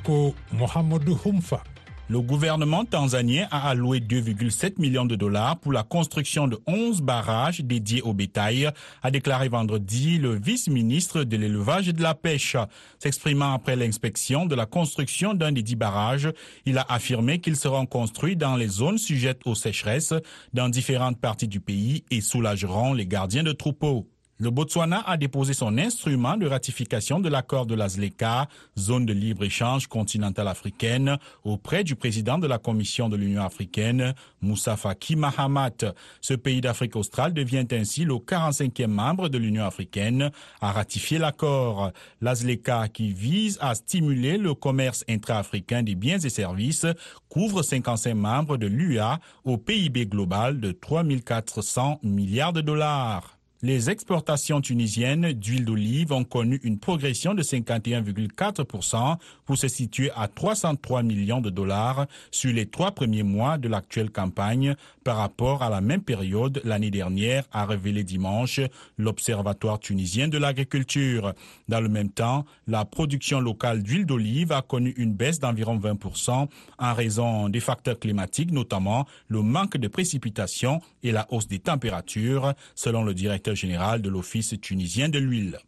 Mohamedou 0.51 1.17
Humfa. 1.25 1.63
Le 2.09 2.19
gouvernement 2.19 2.83
tanzanien 2.83 3.47
a 3.49 3.69
alloué 3.69 4.01
2,7 4.01 4.73
millions 4.77 5.05
de 5.05 5.15
dollars 5.15 5.57
pour 5.59 5.71
la 5.71 5.83
construction 5.83 6.49
de 6.49 6.59
11 6.67 7.01
barrages 7.01 7.61
dédiés 7.61 8.01
au 8.01 8.13
bétail, 8.13 8.69
a 9.01 9.09
déclaré 9.09 9.47
vendredi 9.47 10.17
le 10.17 10.35
vice-ministre 10.35 11.23
de 11.23 11.37
l'élevage 11.37 11.87
et 11.87 11.93
de 11.93 12.03
la 12.03 12.13
pêche. 12.13 12.57
S'exprimant 12.99 13.53
après 13.53 13.77
l'inspection 13.77 14.45
de 14.45 14.53
la 14.53 14.65
construction 14.65 15.33
d'un 15.33 15.53
des 15.53 15.63
dix 15.63 15.77
barrages, 15.77 16.29
il 16.65 16.77
a 16.77 16.85
affirmé 16.89 17.39
qu'ils 17.39 17.55
seront 17.55 17.85
construits 17.85 18.35
dans 18.35 18.57
les 18.57 18.67
zones 18.67 18.97
sujettes 18.97 19.41
aux 19.45 19.55
sécheresses 19.55 20.13
dans 20.53 20.67
différentes 20.67 21.21
parties 21.21 21.47
du 21.47 21.61
pays 21.61 22.03
et 22.11 22.19
soulageront 22.19 22.93
les 22.93 23.07
gardiens 23.07 23.43
de 23.43 23.53
troupeaux. 23.53 24.05
Le 24.39 24.49
Botswana 24.49 25.03
a 25.05 25.15
déposé 25.15 25.53
son 25.53 25.77
instrument 25.77 26.37
de 26.37 26.47
ratification 26.47 27.19
de 27.19 27.29
l'accord 27.29 27.67
de 27.67 27.75
la 27.75 27.87
ZLECA, 27.87 28.47
zone 28.77 29.05
de 29.05 29.13
libre-échange 29.13 29.85
continentale 29.85 30.47
africaine, 30.47 31.17
auprès 31.43 31.83
du 31.83 31.95
président 31.95 32.39
de 32.39 32.47
la 32.47 32.57
Commission 32.57 33.09
de 33.09 33.15
l'Union 33.15 33.43
africaine, 33.43 34.15
Moussa 34.41 34.75
Faki 34.75 35.15
Mahamat. 35.15 35.93
Ce 36.19 36.33
pays 36.33 36.61
d'Afrique 36.61 36.95
australe 36.95 37.33
devient 37.33 37.67
ainsi 37.71 38.05
le 38.05 38.15
45e 38.15 38.87
membre 38.87 39.29
de 39.29 39.37
l'Union 39.37 39.65
africaine 39.65 40.31
à 40.61 40.71
ratifier 40.71 41.19
l'accord. 41.19 41.91
La 42.19 42.33
ZLECA, 42.33 42.87
qui 42.87 43.13
vise 43.13 43.59
à 43.61 43.75
stimuler 43.75 44.39
le 44.39 44.55
commerce 44.55 45.05
intra-africain 45.07 45.83
des 45.83 45.93
biens 45.93 46.19
et 46.19 46.29
services, 46.29 46.87
couvre 47.29 47.61
55 47.61 48.15
membres 48.15 48.57
de 48.57 48.65
l'UA 48.65 49.19
au 49.43 49.57
PIB 49.57 50.07
global 50.07 50.59
de 50.59 50.71
3 50.71 51.03
400 51.23 51.99
milliards 52.01 52.53
de 52.53 52.61
dollars. 52.61 53.37
Les 53.65 53.89
exportations 53.89 54.59
tunisiennes 54.59 55.31
d'huile 55.31 55.63
d'olive 55.63 56.11
ont 56.11 56.25
connu 56.25 56.59
une 56.63 56.79
progression 56.79 57.33
de 57.33 57.41
51,4% 57.41 59.15
pour 59.45 59.57
se 59.57 59.69
situer 59.69 60.11
à 60.17 60.27
303 60.27 61.01
millions 61.01 61.39
de 61.39 61.49
dollars 61.49 62.07
sur 62.29 62.51
les 62.51 62.65
trois 62.65 62.91
premiers 62.91 63.23
mois 63.23 63.57
de 63.57 63.69
l'actuelle 63.69 64.11
campagne 64.11 64.75
par 65.05 65.15
rapport 65.15 65.63
à 65.63 65.69
la 65.69 65.79
même 65.79 66.01
période 66.01 66.59
l'année 66.65 66.91
dernière, 66.91 67.45
a 67.53 67.65
révélé 67.65 68.03
dimanche 68.03 68.59
l'Observatoire 68.97 69.79
tunisien 69.79 70.27
de 70.27 70.37
l'agriculture. 70.37 71.33
Dans 71.69 71.79
le 71.79 71.87
même 71.87 72.09
temps, 72.09 72.43
la 72.67 72.83
production 72.83 73.39
locale 73.39 73.81
d'huile 73.81 74.05
d'olive 74.05 74.51
a 74.51 74.61
connu 74.61 74.93
une 74.97 75.13
baisse 75.13 75.39
d'environ 75.39 75.77
20% 75.77 76.49
en 76.79 76.93
raison 76.93 77.47
des 77.47 77.61
facteurs 77.61 77.97
climatiques, 77.97 78.51
notamment 78.51 79.07
le 79.29 79.41
manque 79.41 79.77
de 79.77 79.87
précipitations 79.87 80.81
et 81.01 81.13
la 81.13 81.27
hausse 81.31 81.47
des 81.47 81.59
températures, 81.59 82.53
selon 82.75 83.05
le 83.05 83.13
directeur 83.13 83.52
général 83.55 84.01
de 84.01 84.09
l'Office 84.09 84.55
tunisien 84.61 85.09
de 85.09 85.19
l'huile. 85.19 85.59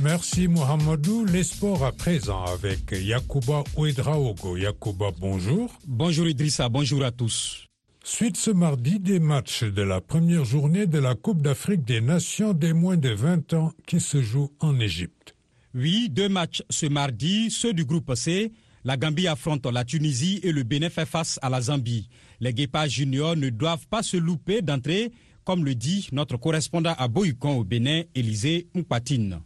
Merci 0.00 0.48
Mohamedou. 0.48 1.24
Les 1.24 1.44
sports 1.44 1.84
à 1.84 1.92
présent 1.92 2.44
avec 2.44 2.90
Yacouba 2.92 3.64
Ouedraogo. 3.76 4.56
Yacouba, 4.56 5.12
bonjour. 5.18 5.72
Bonjour 5.86 6.26
Idrissa, 6.26 6.68
bonjour 6.68 7.04
à 7.04 7.10
tous. 7.10 7.68
Suite 8.02 8.36
ce 8.36 8.50
mardi 8.50 9.00
des 9.00 9.18
matchs 9.18 9.64
de 9.64 9.80
la 9.80 10.02
première 10.02 10.44
journée 10.44 10.86
de 10.86 10.98
la 10.98 11.14
Coupe 11.14 11.40
d'Afrique 11.40 11.84
des 11.84 12.02
Nations 12.02 12.52
des 12.52 12.74
moins 12.74 12.98
de 12.98 13.08
20 13.08 13.54
ans 13.54 13.72
qui 13.86 13.98
se 13.98 14.20
joue 14.20 14.50
en 14.60 14.78
Égypte. 14.78 15.34
Oui, 15.74 16.08
deux 16.10 16.28
matchs 16.28 16.62
ce 16.68 16.84
mardi, 16.84 17.50
ceux 17.50 17.72
du 17.72 17.86
groupe 17.86 18.14
C. 18.14 18.52
La 18.84 18.98
Gambie 18.98 19.26
affronte 19.26 19.64
la 19.64 19.86
Tunisie 19.86 20.38
et 20.42 20.52
le 20.52 20.64
Bénin 20.64 20.90
fait 20.90 21.06
face 21.06 21.38
à 21.40 21.48
la 21.48 21.62
Zambie. 21.62 22.10
Les 22.44 22.52
Guépas 22.52 22.88
juniors 22.88 23.36
ne 23.36 23.48
doivent 23.48 23.86
pas 23.86 24.02
se 24.02 24.18
louper 24.18 24.60
d'entrée, 24.60 25.12
comme 25.44 25.64
le 25.64 25.74
dit 25.74 26.08
notre 26.12 26.36
correspondant 26.36 26.94
à 26.98 27.08
Boyukon 27.08 27.58
au 27.58 27.64
Bénin, 27.64 28.02
Élisée 28.14 28.66
Mpatine 28.74 29.40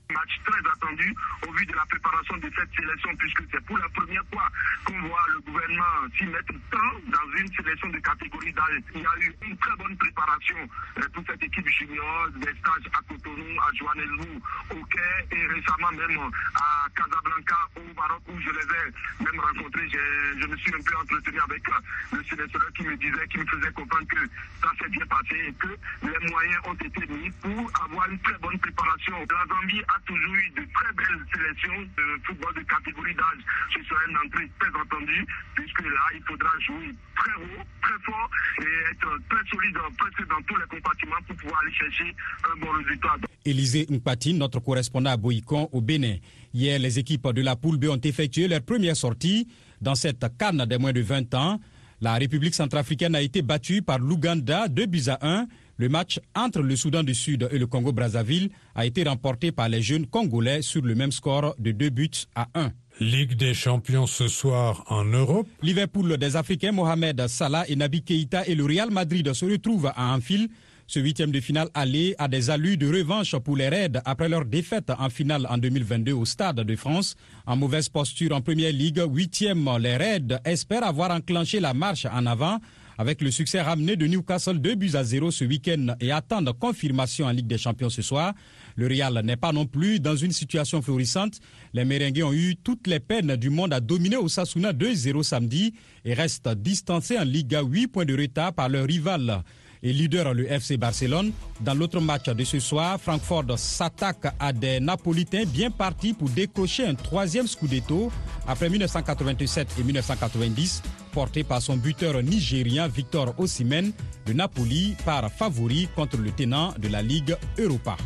au 1.47 1.53
vu 1.53 1.67
de 1.67 1.75
la 1.75 1.85
préparation 1.87 2.37
de 2.37 2.51
cette 2.57 2.71
sélection, 2.75 3.11
puisque 3.17 3.43
c'est 3.51 3.65
pour 3.65 3.79
la 3.79 3.89
première 3.91 4.25
fois 4.33 4.49
qu'on 4.85 5.01
voit 5.01 5.27
le 5.35 5.41
gouvernement 5.41 6.09
s'y 6.17 6.25
mettre 6.25 6.53
tant 6.71 6.93
dans 7.07 7.37
une 7.37 7.49
sélection 7.55 7.89
de 7.89 7.99
catégorie 7.99 8.53
d'âge. 8.53 8.81
Il 8.95 9.03
y 9.03 9.07
a 9.07 9.19
eu 9.21 9.35
une 9.47 9.57
très 9.59 9.77
bonne 9.77 9.97
préparation 9.97 10.57
euh, 10.99 11.03
pour 11.13 11.25
cette 11.27 11.43
équipe 11.43 11.69
junior, 11.69 12.29
des 12.37 12.53
stages 12.59 12.89
à 12.93 13.01
Cotonou, 13.09 13.61
à 13.61 13.73
Johannesburg, 13.75 14.41
au 14.71 14.85
Quai 14.87 15.37
et 15.37 15.47
récemment 15.47 15.93
même 15.93 16.19
à 16.55 16.89
Casablanca 16.97 17.59
au 17.77 17.95
Maroc 17.95 18.23
où 18.29 18.41
je 18.41 18.51
les 18.51 18.69
ai 18.69 19.25
même 19.25 19.41
rencontrés. 19.41 19.89
Je, 19.89 20.47
me 20.47 20.57
suis 20.57 20.75
un 20.75 20.83
peu 20.83 20.97
entretenu 20.97 21.39
avec 21.41 21.69
euh, 21.69 22.17
le 22.17 22.25
sélectionneur 22.25 22.73
qui 22.73 22.83
me 22.85 22.97
disait, 22.97 23.29
qui 23.29 23.39
me 23.39 23.47
faisait 23.47 23.73
comprendre 23.73 24.07
que 24.09 24.21
ça 24.63 24.71
s'est 24.81 24.89
bien 24.89 25.07
passé 25.07 25.37
et 25.49 25.53
que 25.53 25.69
les 26.03 26.31
moyens 26.31 26.61
ont 26.67 26.75
été 26.75 27.07
mis 27.07 27.31
pour 27.43 27.71
avoir 27.85 28.11
une 28.11 28.19
très 28.21 28.39
bonne 28.39 28.59
préparation. 28.59 29.15
La 29.19 29.45
Zambie 29.49 29.83
a 29.89 29.99
toujours 30.07 30.35
eu 30.35 30.51
de 30.57 30.65
très 30.73 30.93
belle 30.95 31.25
sélection 31.35 31.75
de 31.97 32.05
football 32.25 32.55
de 32.55 32.63
catégorie 32.63 33.15
d'âge. 33.15 33.43
Ce 33.75 33.83
sera 33.83 34.01
une 34.09 34.17
entrée 34.17 34.51
très 34.59 34.81
entendue, 34.81 35.27
puisque 35.55 35.83
là, 35.83 36.05
il 36.15 36.23
faudra 36.23 36.51
jouer 36.61 36.95
très 37.17 37.35
haut, 37.35 37.63
très 37.83 37.99
fort 38.05 38.31
et 38.61 38.91
être 38.91 39.19
très 39.29 39.51
solide 39.51 39.77
presque 39.99 40.29
dans 40.29 40.43
tous 40.43 40.57
les 40.57 40.67
compartiments 40.67 41.23
pour 41.27 41.37
pouvoir 41.37 41.61
aller 41.63 41.75
chercher 41.75 42.15
un 42.45 42.61
bon 42.61 42.71
résultat. 42.73 43.17
Élisée 43.45 43.87
Mpati, 43.91 44.35
notre 44.35 44.61
correspondant 44.61 45.11
à 45.11 45.17
Boïcon 45.17 45.69
au 45.73 45.81
Bénin. 45.81 46.17
Hier, 46.55 46.79
les 46.79 46.99
équipes 46.99 47.29
de 47.33 47.43
la 47.43 47.57
poule 47.57 47.79
B 47.79 47.87
ont 47.87 48.01
effectué 48.01 48.49
leur 48.49 48.63
première 48.63 48.97
sortie 48.97 49.49
dans 49.81 49.95
cette 49.95 50.25
canne 50.39 50.65
des 50.67 50.79
moins 50.79 50.93
de 50.93 51.01
20 51.01 51.35
ans. 51.35 51.61
La 52.01 52.15
République 52.15 52.55
centrafricaine 52.55 53.15
a 53.15 53.21
été 53.21 53.43
battue 53.43 53.83
par 53.83 53.99
l'Ouganda 53.99 54.69
2 54.69 54.87
buts 54.87 55.09
à 55.09 55.19
1 55.27 55.47
le 55.79 55.89
match 55.89 56.21
entre 56.35 56.61
le 56.61 56.77
Soudan 56.77 57.03
du 57.03 57.15
Sud 57.15 57.49
et 57.51 57.59
le 57.59 57.67
Congo-Brazzaville 57.67 58.51
a 58.75 58.85
été 58.85 59.05
remporté 59.05 59.53
par 59.53 59.69
les 59.69 59.81
jeunes 59.81 60.07
Congolais 60.07 60.61
sur 60.63 60.83
le 60.83 60.95
même 60.95 61.13
score 61.13 61.55
de 61.59 61.71
2 61.71 61.89
buts 61.91 62.11
à 62.35 62.49
1. 62.55 62.73
Ligue 63.01 63.37
des 63.37 63.55
champions 63.55 64.09
ce 64.09 64.27
soir 64.27 64.85
en 64.89 65.05
Europe. 65.05 65.47
Liverpool 65.63 66.17
des 66.19 66.35
Africains 66.35 66.73
Mohamed 66.73 67.29
Salah 67.29 67.65
et 67.69 67.77
Nabi 67.77 68.03
Keïta 68.03 68.45
et 68.47 68.57
le 68.57 68.65
Real 68.65 68.91
Madrid 68.91 69.33
se 69.33 69.45
retrouvent 69.45 69.93
à 69.95 70.15
Anfield. 70.15 70.51
Ce 70.89 70.99
huitième 70.99 71.31
de 71.31 71.39
finale 71.39 71.69
aller 71.75 72.15
a 72.19 72.29
des 72.29 72.49
allus 72.49 72.79
de 72.79 72.89
revanche 72.89 73.37
pour 73.37 73.57
les 73.57 73.69
Reds 73.69 74.01
après 74.07 74.29
leur 74.29 74.47
défaite 74.47 74.91
en 74.99 75.11
finale 75.11 75.47
en 75.51 75.59
2022 75.59 76.13
au 76.13 76.25
Stade 76.25 76.61
de 76.61 76.77
France. 76.77 77.15
En 77.47 77.57
mauvaise 77.57 77.91
posture 77.91 78.35
en 78.35 78.41
première 78.41 78.73
ligue, 78.73 79.05
huitième, 79.07 79.69
les 79.79 79.97
Reds 79.97 80.39
espèrent 80.47 80.85
avoir 80.85 81.11
enclenché 81.11 81.61
la 81.61 81.75
marche 81.75 82.07
en 82.07 82.25
avant 82.25 82.59
avec 82.99 83.23
le 83.23 83.31
succès 83.31 83.61
ramené 83.61 83.95
de 83.95 84.07
Newcastle 84.07 84.59
2 84.59 84.75
buts 84.75 84.91
à 84.95 85.05
0 85.05 85.31
ce 85.31 85.45
week-end 85.45 85.95
et 86.01 86.11
attendent 86.11 86.53
confirmation 86.59 87.27
en 87.27 87.31
Ligue 87.31 87.47
des 87.47 87.57
Champions 87.57 87.91
ce 87.91 88.03
soir. 88.03 88.35
Le 88.75 88.89
Real 88.89 89.23
n'est 89.25 89.37
pas 89.37 89.53
non 89.53 89.67
plus 89.67 90.01
dans 90.01 90.17
une 90.17 90.33
situation 90.33 90.83
florissante. 90.83 91.39
Les 91.73 91.85
Merengues 91.85 92.25
ont 92.25 92.33
eu 92.33 92.57
toutes 92.57 92.89
les 92.89 92.99
peines 92.99 93.37
du 93.37 93.51
monde 93.51 93.73
à 93.73 93.81
dominer 93.81 94.17
Osasuna 94.17 94.73
2-0 94.73 95.23
samedi 95.23 95.75
et 96.05 96.13
restent 96.13 96.49
distancés 96.49 97.19
en 97.19 97.25
Liga 97.25 97.63
8 97.63 97.87
points 97.87 98.05
de 98.05 98.17
retard 98.17 98.53
par 98.53 98.69
leur 98.69 98.87
rival 98.87 99.45
et 99.83 99.93
leader 99.93 100.35
le 100.35 100.51
FC 100.51 100.77
Barcelone. 100.77 101.33
Dans 101.61 101.75
l'autre 101.75 102.01
match 102.01 102.27
de 102.27 102.45
ce 102.45 102.61
soir, 102.61 103.01
Francfort 103.01 103.59
s'attaque 103.59 104.35
à 104.39 104.53
des 104.53 104.81
Napolitains 104.81 105.45
bien 105.45 105.71
partis 105.71 106.15
pour 106.15 106.29
décrocher 106.31 106.87
un 106.87 106.95
troisième 106.95 107.47
Scudetto 107.47 108.11
après 108.47 108.69
1987 108.69 109.69
et 109.79 109.83
1990, 109.83 110.83
porté 111.13 111.45
par 111.45 111.63
son 111.63 111.77
buteur 111.77 112.23
nigérien 112.23 112.89
Victor 112.89 113.35
Osimhen. 113.39 113.93
Le 114.27 114.33
Napoli 114.33 114.97
part 115.05 115.31
favori 115.31 115.89
contre 115.95 116.19
le 116.19 116.31
tenant 116.31 116.75
de 116.79 116.89
la 116.89 117.03
Ligue 117.03 117.37
Europa. 117.59 117.97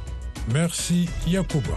Merci 0.53 1.09
Yacouba. 1.27 1.77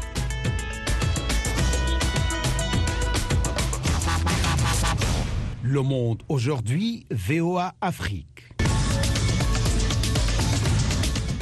Le 5.64 5.82
monde 5.82 6.22
aujourd'hui, 6.30 7.08
VOA 7.10 7.74
Afrique. 7.82 8.35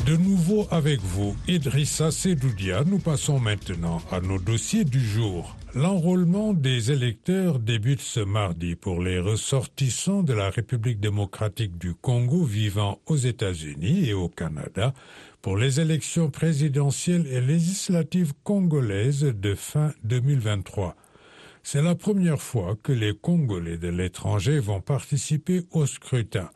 De 0.05 0.17
nouveau 0.17 0.67
avec 0.69 0.99
vous, 0.99 1.33
Idrissa 1.47 2.11
Sedoudia, 2.11 2.83
nous 2.85 2.99
passons 2.99 3.39
maintenant 3.39 4.01
à 4.11 4.19
nos 4.19 4.37
dossiers 4.37 4.83
du 4.83 4.99
jour. 4.99 5.55
L'enrôlement 5.73 6.53
des 6.53 6.91
électeurs 6.91 7.57
débute 7.57 8.01
ce 8.01 8.19
mardi 8.19 8.75
pour 8.75 9.01
les 9.01 9.17
ressortissants 9.17 10.21
de 10.21 10.33
la 10.33 10.49
République 10.49 10.99
démocratique 10.99 11.77
du 11.77 11.93
Congo 11.93 12.43
vivant 12.43 12.99
aux 13.05 13.15
États-Unis 13.15 14.09
et 14.09 14.13
au 14.13 14.27
Canada 14.27 14.93
pour 15.41 15.55
les 15.55 15.79
élections 15.79 16.29
présidentielles 16.29 17.27
et 17.27 17.39
législatives 17.39 18.33
congolaises 18.43 19.23
de 19.23 19.55
fin 19.55 19.93
2023. 20.03 20.97
C'est 21.63 21.81
la 21.81 21.95
première 21.95 22.41
fois 22.41 22.75
que 22.83 22.91
les 22.91 23.15
Congolais 23.15 23.77
de 23.77 23.87
l'étranger 23.87 24.59
vont 24.59 24.81
participer 24.81 25.61
au 25.71 25.85
scrutin. 25.85 26.49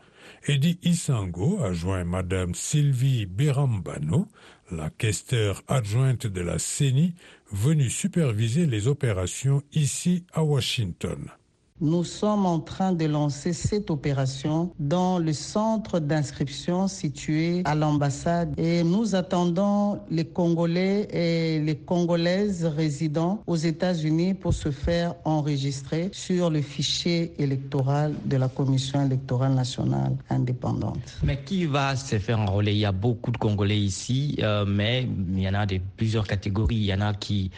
Eddie 0.50 0.80
Isango 0.84 1.62
a 1.62 1.74
joint 1.74 2.06
Madame 2.06 2.56
Sylvie 2.56 3.26
Birambano, 3.26 4.30
la 4.72 4.90
questeur 4.90 5.62
adjointe 5.68 6.26
de 6.26 6.40
la 6.40 6.58
CENI, 6.58 7.14
venue 7.52 7.90
superviser 7.90 8.66
les 8.66 8.88
opérations 8.88 9.62
ici 9.74 10.24
à 10.32 10.44
Washington. 10.44 11.30
Nous 11.80 12.04
sommes 12.04 12.48
en 12.48 12.60
train 12.60 12.92
de 12.92 13.06
lancer 13.06 13.54
cette 13.54 13.92
opération 13.92 14.72
dans 14.80 15.20
le 15.20 15.32
centre 15.32 16.00
d'inscription 16.00 16.88
situé 16.88 17.62
à 17.66 17.76
l'ambassade 17.76 18.52
et 18.58 18.84
nous 18.84 19.14
attendons 19.14 20.00
les 20.10 20.26
Congolais 20.26 21.08
et 21.12 21.60
les 21.60 21.76
Congolaises 21.76 22.66
résidant 22.66 23.44
aux 23.46 23.56
États-Unis 23.56 24.34
pour 24.34 24.56
se 24.56 24.72
faire 24.72 25.14
enregistrer 25.24 26.10
sur 26.14 26.50
le 26.50 26.64
fichier 26.64 27.34
électoral 27.38 28.16
de 28.26 28.38
la 28.38 28.48
Commission 28.48 29.06
électorale 29.06 29.54
nationale 29.54 30.16
indépendante. 30.32 31.20
Mais 31.22 31.44
qui 31.44 31.68
va 31.68 31.96
se 31.96 32.18
faire 32.18 32.40
enrôler? 32.40 32.72
Il 32.72 32.80
y 32.80 32.86
a 32.86 32.92
beaucoup 32.92 33.30
de 33.30 33.38
Congolais 33.38 33.78
ici, 33.78 34.36
euh, 34.42 34.66
mais 34.68 35.08
il 35.36 35.42
y 35.42 35.48
en 35.48 35.54
a 35.54 35.68
de 35.68 35.80
plusieurs 35.96 36.26
catégories. 36.26 36.78
Il 36.78 36.86
y 36.86 36.94
en 36.96 37.02
a 37.02 37.14
qui 37.14 37.52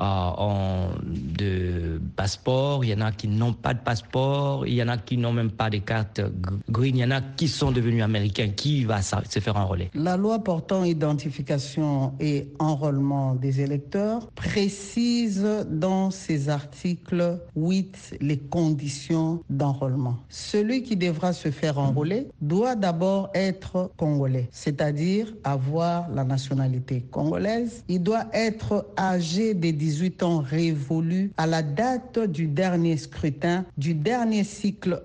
euh, 0.00 0.04
ont 0.38 0.88
de 1.04 2.00
passeport, 2.16 2.82
il 2.82 2.90
y 2.90 2.94
en 2.94 3.02
a 3.02 3.12
qui 3.12 3.28
n'ont 3.28 3.52
pas 3.52 3.65
pas 3.66 3.74
de 3.74 3.80
passeport, 3.80 4.64
il 4.64 4.74
y 4.74 4.82
en 4.82 4.86
a 4.86 4.96
qui 4.96 5.16
n'ont 5.16 5.32
même 5.32 5.50
pas 5.50 5.70
de 5.70 5.78
carte 5.78 6.20
green, 6.70 6.98
il 6.98 7.00
y 7.00 7.04
en 7.04 7.10
a 7.10 7.20
qui 7.20 7.48
sont 7.48 7.72
devenus 7.72 8.04
américains. 8.04 8.50
Qui 8.54 8.84
va 8.84 9.02
se 9.02 9.40
faire 9.40 9.56
enrôler 9.56 9.90
La 9.92 10.16
loi 10.16 10.38
portant 10.38 10.84
identification 10.84 12.12
et 12.20 12.46
enrôlement 12.60 13.34
des 13.34 13.60
électeurs 13.60 14.30
précise 14.36 15.44
dans 15.68 16.12
ses 16.12 16.48
articles 16.48 17.40
8 17.56 18.18
les 18.20 18.38
conditions 18.38 19.42
d'enrôlement. 19.50 20.16
Celui 20.28 20.84
qui 20.84 20.94
devra 20.94 21.32
se 21.32 21.50
faire 21.50 21.78
enrôler 21.78 22.28
doit 22.40 22.76
d'abord 22.76 23.30
être 23.34 23.90
congolais, 23.96 24.48
c'est-à-dire 24.52 25.32
avoir 25.42 26.08
la 26.10 26.22
nationalité 26.22 27.04
congolaise. 27.10 27.82
Il 27.88 28.04
doit 28.04 28.26
être 28.32 28.86
âgé 28.96 29.54
de 29.54 29.72
18 29.72 30.22
ans 30.22 30.38
révolu 30.38 31.32
à 31.36 31.48
la 31.48 31.62
date 31.64 32.20
du 32.20 32.46
dernier 32.46 32.96
scrutin 32.96 33.55
du 33.76 33.94
dernier 33.94 34.44
cycle 34.44 35.02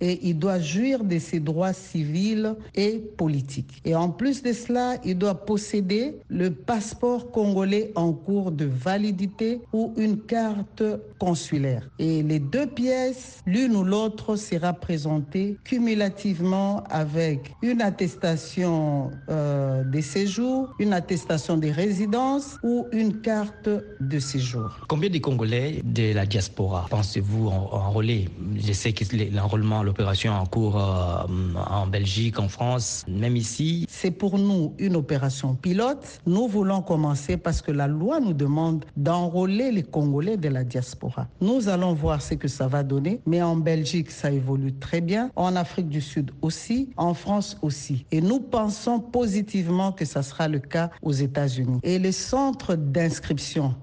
et 0.00 0.28
il 0.28 0.38
doit 0.38 0.58
jouir 0.60 1.04
de 1.04 1.18
ses 1.18 1.40
droits 1.40 1.72
civils 1.72 2.54
et 2.74 2.98
politiques. 3.16 3.80
Et 3.84 3.94
en 3.94 4.10
plus 4.10 4.42
de 4.42 4.52
cela, 4.52 4.96
il 5.04 5.18
doit 5.18 5.34
posséder 5.34 6.16
le 6.28 6.50
passeport 6.50 7.30
congolais 7.30 7.92
en 7.94 8.12
cours 8.12 8.52
de 8.52 8.64
validité 8.64 9.60
ou 9.72 9.92
une 9.96 10.20
carte 10.20 10.82
consulaire. 11.18 11.88
Et 11.98 12.22
les 12.22 12.38
deux 12.38 12.66
pièces, 12.66 13.40
l'une 13.46 13.74
ou 13.76 13.84
l'autre, 13.84 14.36
sera 14.36 14.72
présentée 14.72 15.58
cumulativement 15.64 16.84
avec 16.90 17.52
une 17.62 17.82
attestation 17.82 19.10
euh, 19.28 19.82
de 19.84 20.00
séjour, 20.00 20.74
une 20.78 20.92
attestation 20.92 21.56
de 21.56 21.68
résidence 21.68 22.56
ou 22.62 22.86
une 22.92 23.20
carte 23.20 23.68
de 24.00 24.18
séjour. 24.18 24.78
Combien 24.88 25.10
de 25.10 25.18
Congolais 25.18 25.82
de 25.84 26.12
la 26.14 26.26
diaspora 26.26 26.86
pensez-vous 26.90 27.48
enrôler 27.48 28.28
Je 28.56 28.72
sais 28.72 28.92
que 28.92 29.04
l'enrôlement, 29.12 29.82
l'opération 29.82 30.32
en 30.32 30.46
cours 30.46 30.76
euh, 30.76 31.24
en 31.54 31.86
Belgique, 31.86 32.38
en 32.38 32.48
France, 32.48 33.04
même 33.08 33.36
ici. 33.36 33.86
C'est 33.88 34.10
pour 34.10 34.38
nous 34.38 34.74
une 34.78 34.96
opération 34.96 35.54
pilote. 35.54 36.20
Nous 36.26 36.48
voulons 36.48 36.82
commencer 36.82 37.36
parce 37.36 37.62
que 37.62 37.72
la 37.72 37.86
loi 37.86 38.20
nous 38.20 38.32
demande 38.32 38.84
d'enrôler 38.96 39.72
les 39.72 39.82
Congolais 39.82 40.36
de 40.36 40.48
la 40.48 40.64
diaspora. 40.64 41.26
Nous 41.40 41.68
allons 41.68 41.94
voir 41.94 42.22
ce 42.22 42.34
que 42.34 42.48
ça 42.48 42.68
va 42.68 42.82
donner, 42.82 43.20
mais 43.26 43.42
en 43.42 43.56
Belgique, 43.56 44.10
ça 44.10 44.30
évolue 44.30 44.72
très 44.74 45.00
bien, 45.00 45.30
en 45.36 45.56
Afrique 45.56 45.88
du 45.88 46.00
Sud 46.00 46.30
aussi, 46.42 46.90
en 46.96 47.14
France 47.14 47.56
aussi. 47.62 48.04
Et 48.10 48.20
nous 48.20 48.40
pensons 48.40 49.00
positivement 49.00 49.92
que 49.92 50.04
ça 50.04 50.22
sera 50.22 50.48
le 50.48 50.58
cas 50.58 50.90
aux 51.02 51.12
États-Unis. 51.12 51.80
Et 51.82 51.98
les 51.98 52.12
centres 52.12 52.74
d'inscription 52.74 53.74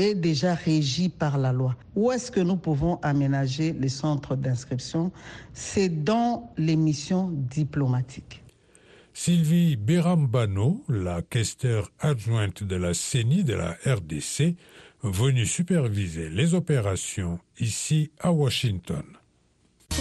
est 0.00 0.14
déjà 0.14 0.54
régi 0.54 1.08
par 1.08 1.38
la 1.38 1.52
loi. 1.52 1.76
Où 1.94 2.10
est-ce 2.10 2.30
que 2.30 2.40
nous 2.40 2.56
pouvons 2.56 2.98
aménager 3.02 3.72
les 3.72 3.88
centres 3.88 4.34
d'inscription? 4.34 5.12
C'est 5.52 5.88
dans 5.88 6.52
les 6.56 6.76
missions 6.76 7.28
diplomatiques. 7.30 8.42
Sylvie 9.12 9.76
Birambano, 9.76 10.82
la 10.88 11.20
questeur 11.20 11.90
adjointe 11.98 12.64
de 12.64 12.76
la 12.76 12.94
CENI 12.94 13.44
de 13.44 13.54
la 13.54 13.76
RDC, 13.84 14.56
venue 15.02 15.46
superviser 15.46 16.30
les 16.30 16.54
opérations 16.54 17.38
ici 17.58 18.10
à 18.20 18.32
Washington. 18.32 19.04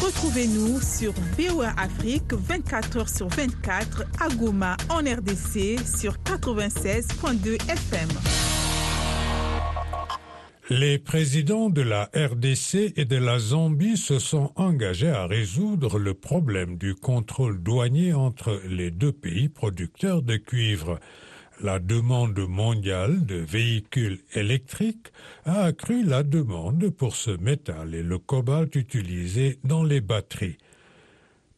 Retrouvez-nous 0.01 0.79
sur 0.79 1.13
VOA 1.37 1.73
Afrique 1.77 2.31
24 2.31 2.99
h 2.99 3.17
sur 3.17 3.27
24 3.27 4.03
à 4.19 4.29
Goma 4.29 4.77
en 4.89 4.99
RDC 4.99 5.79
sur 5.85 6.13
96.2 6.23 7.55
FM. 7.69 8.48
Les 10.71 10.99
présidents 10.99 11.71
de 11.71 11.81
la 11.81 12.11
RDC 12.13 12.93
et 12.95 13.05
de 13.05 13.15
la 13.15 13.39
Zambie 13.39 13.97
se 13.97 14.19
sont 14.19 14.51
engagés 14.55 15.09
à 15.09 15.25
résoudre 15.25 15.97
le 15.97 16.13
problème 16.13 16.77
du 16.77 16.93
contrôle 16.93 17.59
douanier 17.63 18.13
entre 18.13 18.61
les 18.69 18.91
deux 18.91 19.11
pays 19.11 19.49
producteurs 19.49 20.21
de 20.21 20.37
cuivre. 20.37 20.99
La 21.59 21.79
demande 21.79 22.37
mondiale 22.47 23.25
de 23.25 23.37
véhicules 23.37 24.19
électriques 24.33 25.07
a 25.43 25.63
accru 25.63 26.03
la 26.03 26.21
demande 26.21 26.91
pour 26.91 27.15
ce 27.15 27.31
métal 27.31 27.95
et 27.95 28.03
le 28.03 28.19
cobalt 28.19 28.75
utilisé 28.75 29.57
dans 29.63 29.83
les 29.83 30.01
batteries. 30.01 30.59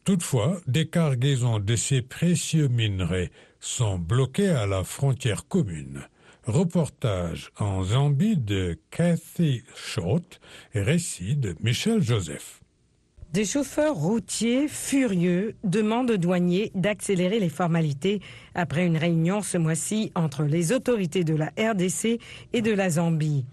Toutefois, 0.04 0.58
des 0.66 0.88
cargaisons 0.88 1.58
de 1.58 1.76
ces 1.76 2.00
précieux 2.00 2.68
minerais 2.68 3.30
sont 3.60 3.98
bloquées 3.98 4.48
à 4.48 4.64
la 4.64 4.84
frontière 4.84 5.46
commune. 5.46 6.08
Reportage 6.46 7.52
en 7.60 7.84
Zambie 7.84 8.36
de 8.36 8.76
Cathy 8.90 9.62
Schott 9.76 10.40
et 10.74 10.82
récit 10.82 11.36
de 11.36 11.54
Michel 11.62 12.02
Joseph. 12.02 12.60
Des 13.32 13.44
chauffeurs 13.44 13.94
routiers 13.94 14.66
furieux 14.66 15.54
demandent 15.62 16.10
aux 16.10 16.16
douaniers 16.16 16.72
d'accélérer 16.74 17.38
les 17.38 17.48
formalités 17.48 18.20
après 18.56 18.84
une 18.84 18.96
réunion 18.96 19.40
ce 19.40 19.56
mois-ci 19.56 20.10
entre 20.16 20.42
les 20.42 20.72
autorités 20.72 21.22
de 21.22 21.36
la 21.36 21.52
RDC 21.56 22.18
et 22.52 22.60
de 22.60 22.72
la 22.72 22.90
Zambie. 22.90 23.44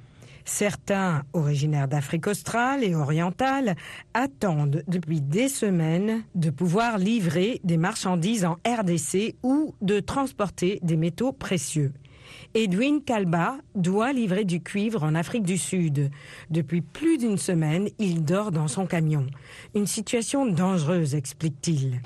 Certains, 0.44 1.26
originaires 1.34 1.88
d'Afrique 1.88 2.26
australe 2.26 2.84
et 2.84 2.96
orientale, 2.96 3.76
attendent 4.16 4.84
depuis 4.88 5.22
des 5.22 5.48
semaines 5.48 6.24
de 6.34 6.50
pouvoir 6.50 6.98
livrer 6.98 7.62
des 7.64 7.78
marchandises 7.78 8.46
en 8.46 8.58
RDC 8.66 9.36
ou 9.44 9.76
de 9.82 10.00
transporter 10.00 10.80
des 10.82 10.98
métaux 10.98 11.34
précieux. 11.34 11.94
Edwin 12.56 13.02
Kalba 13.02 13.58
doit 13.76 14.12
livrer 14.12 14.44
du 14.44 14.62
cuivre 14.62 15.04
en 15.04 15.14
Afrique 15.14 15.44
du 15.44 15.58
Sud. 15.58 16.10
Depuis 16.50 16.82
plus 16.82 17.20
d'une 17.20 17.38
semaine, 17.38 17.90
il 18.00 18.24
dort 18.24 18.52
dans 18.52 18.68
son 18.68 18.88
camion. 18.88 19.28
Une 19.76 19.86
situation 19.86 20.48
dangereuse, 20.48 21.14
explique-t-il. 21.14 22.02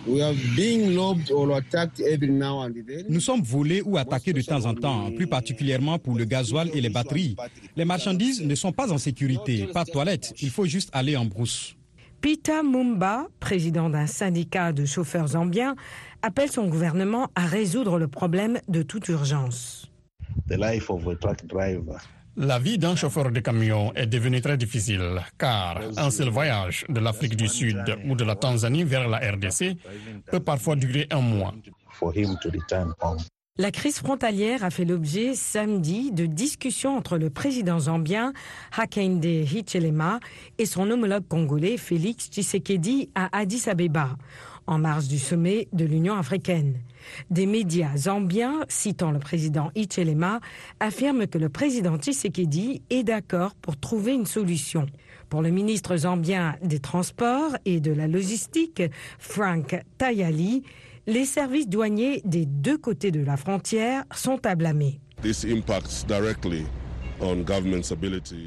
Nous 3.09 3.19
sommes 3.21 3.41
volés 3.41 3.81
ou 3.85 3.97
attaqués 3.97 4.33
de 4.33 4.41
temps 4.41 4.65
en 4.65 4.73
temps, 4.73 5.11
plus 5.11 5.27
particulièrement 5.27 5.97
pour 5.97 6.15
le 6.15 6.25
gasoil 6.25 6.69
et 6.73 6.81
les 6.81 6.89
batteries. 6.89 7.37
Les 7.77 7.85
marchandises 7.85 8.41
ne 8.41 8.55
sont 8.55 8.73
pas 8.73 8.91
en 8.91 8.97
sécurité, 8.97 9.67
pas 9.73 9.85
de 9.85 9.91
toilettes, 9.91 10.33
il 10.41 10.49
faut 10.49 10.65
juste 10.65 10.89
aller 10.91 11.15
en 11.15 11.25
brousse. 11.25 11.75
Pita 12.19 12.63
Mumba, 12.63 13.27
président 13.39 13.89
d'un 13.89 14.07
syndicat 14.07 14.71
de 14.71 14.85
chauffeurs 14.85 15.27
zambiens, 15.27 15.75
appelle 16.21 16.49
son 16.51 16.67
gouvernement 16.67 17.29
à 17.35 17.45
résoudre 17.45 17.97
le 17.97 18.07
problème 18.07 18.59
de 18.69 18.81
toute 18.81 19.07
urgence. 19.09 19.92
La 22.35 22.59
vie 22.59 22.77
d'un 22.77 22.95
chauffeur 22.95 23.31
de 23.31 23.39
camion 23.39 23.93
est 23.93 24.07
devenue 24.07 24.41
très 24.41 24.57
difficile 24.57 25.21
car 25.37 25.79
un 25.97 26.09
seul 26.09 26.29
voyage 26.29 26.85
de 26.89 26.99
l'Afrique 26.99 27.35
du 27.35 27.47
Sud 27.47 27.97
ou 28.07 28.15
de 28.15 28.23
la 28.23 28.35
Tanzanie 28.35 28.83
vers 28.83 29.07
la 29.07 29.19
RDC 29.19 29.77
peut 30.31 30.39
parfois 30.39 30.75
durer 30.75 31.07
un 31.11 31.21
mois. 31.21 31.53
La 33.59 33.69
crise 33.69 33.99
frontalière 33.99 34.63
a 34.63 34.71
fait 34.71 34.83
l'objet 34.83 35.35
samedi 35.35 36.11
de 36.11 36.25
discussions 36.25 36.97
entre 36.97 37.19
le 37.19 37.29
président 37.29 37.81
zambien 37.81 38.33
Hakainde 38.75 39.23
Hichilema 39.23 40.19
et 40.57 40.65
son 40.65 40.89
homologue 40.89 41.27
congolais 41.27 41.77
Félix 41.77 42.29
Tshisekedi 42.31 43.11
à 43.13 43.29
Addis 43.37 43.69
Abeba, 43.69 44.17
en 44.65 44.79
marge 44.79 45.07
du 45.07 45.19
sommet 45.19 45.67
de 45.71 45.85
l'Union 45.85 46.15
africaine. 46.15 46.79
Des 47.29 47.45
médias 47.45 47.95
zambiens, 47.95 48.65
citant 48.67 49.11
le 49.11 49.19
président 49.19 49.71
Hichilema, 49.75 50.39
affirment 50.79 51.27
que 51.27 51.37
le 51.37 51.49
président 51.49 51.97
Tshisekedi 51.97 52.81
est 52.89 53.03
d'accord 53.03 53.55
pour 53.55 53.77
trouver 53.77 54.13
une 54.13 54.25
solution. 54.25 54.85
Pour 55.29 55.41
le 55.41 55.49
ministre 55.49 55.97
zambien 55.97 56.55
des 56.61 56.79
Transports 56.79 57.57
et 57.65 57.79
de 57.79 57.91
la 57.91 58.07
Logistique, 58.07 58.83
Frank 59.19 59.81
Tayali, 59.97 60.63
les 61.07 61.25
services 61.25 61.67
douaniers 61.67 62.21
des 62.23 62.45
deux 62.45 62.77
côtés 62.77 63.11
de 63.11 63.23
la 63.23 63.37
frontière 63.37 64.03
sont 64.13 64.45
à 64.45 64.55
blâmer. 64.55 64.99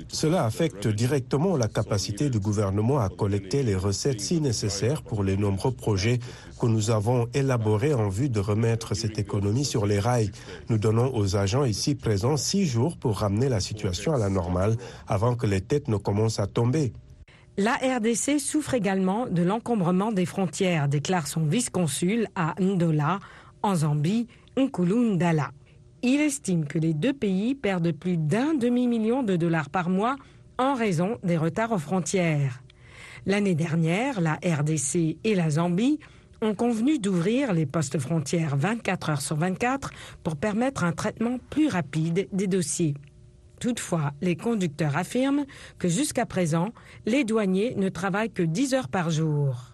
Cela 0.08 0.44
affecte 0.44 0.88
directement 0.88 1.56
la 1.56 1.68
capacité 1.68 2.30
du 2.30 2.38
gouvernement 2.38 2.98
à 2.98 3.08
collecter 3.08 3.62
les 3.62 3.74
recettes 3.74 4.20
si 4.20 4.40
nécessaires 4.40 5.02
pour 5.02 5.24
les 5.24 5.36
nombreux 5.36 5.72
projets 5.72 6.18
que 6.60 6.66
nous 6.66 6.90
avons 6.90 7.28
élaborés 7.34 7.94
en 7.94 8.08
vue 8.08 8.28
de 8.28 8.40
remettre 8.40 8.94
cette 8.94 9.18
économie 9.18 9.64
sur 9.64 9.86
les 9.86 9.98
rails. 9.98 10.30
Nous 10.68 10.78
donnons 10.78 11.14
aux 11.14 11.36
agents 11.36 11.64
ici 11.64 11.94
présents 11.94 12.36
six 12.36 12.66
jours 12.66 12.96
pour 12.96 13.18
ramener 13.18 13.48
la 13.48 13.60
situation 13.60 14.12
à 14.12 14.18
la 14.18 14.28
normale 14.28 14.76
avant 15.06 15.34
que 15.36 15.46
les 15.46 15.60
têtes 15.60 15.88
ne 15.88 15.96
commencent 15.96 16.40
à 16.40 16.46
tomber. 16.46 16.92
La 17.58 17.74
RDC 17.74 18.38
souffre 18.38 18.74
également 18.74 19.26
de 19.26 19.42
l'encombrement 19.42 20.12
des 20.12 20.26
frontières, 20.26 20.88
déclare 20.88 21.26
son 21.26 21.40
vice-consul 21.40 22.28
à 22.34 22.54
Ndola, 22.60 23.18
en 23.62 23.74
Zambie, 23.76 24.26
Nkulu 24.58 25.14
Ndala. 25.14 25.50
Il 26.02 26.20
estime 26.20 26.66
que 26.66 26.78
les 26.78 26.94
deux 26.94 27.12
pays 27.12 27.54
perdent 27.54 27.92
plus 27.92 28.16
d'un 28.16 28.54
demi-million 28.54 29.22
de 29.22 29.37
dollars 29.37 29.70
par 29.70 29.88
mois 29.88 30.16
en 30.59 30.74
raison 30.74 31.18
des 31.22 31.37
retards 31.37 31.72
aux 31.72 31.78
frontières. 31.78 32.62
L'année 33.26 33.54
dernière, 33.54 34.20
la 34.20 34.35
RDC 34.35 35.18
et 35.24 35.35
la 35.35 35.50
Zambie 35.50 35.98
ont 36.42 36.54
convenu 36.54 36.98
d'ouvrir 36.98 37.52
les 37.52 37.66
postes 37.66 37.98
frontières 37.98 38.56
24 38.56 39.11
heures 39.11 39.20
sur 39.20 39.37
24 39.37 39.90
pour 40.22 40.37
permettre 40.37 40.85
un 40.85 40.92
traitement 40.92 41.38
plus 41.50 41.68
rapide 41.68 42.28
des 42.32 42.46
dossiers. 42.46 42.94
Toutefois, 43.59 44.12
les 44.20 44.37
conducteurs 44.37 44.96
affirment 44.96 45.46
que 45.78 45.88
jusqu'à 45.88 46.26
présent, 46.26 46.72
les 47.06 47.24
douaniers 47.24 47.74
ne 47.76 47.88
travaillent 47.88 48.30
que 48.30 48.42
10 48.42 48.74
heures 48.74 48.88
par 48.88 49.11
jour. 49.11 49.72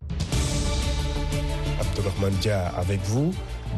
Dia 2.40 2.68
avec 2.76 3.00
vous. 3.00 3.32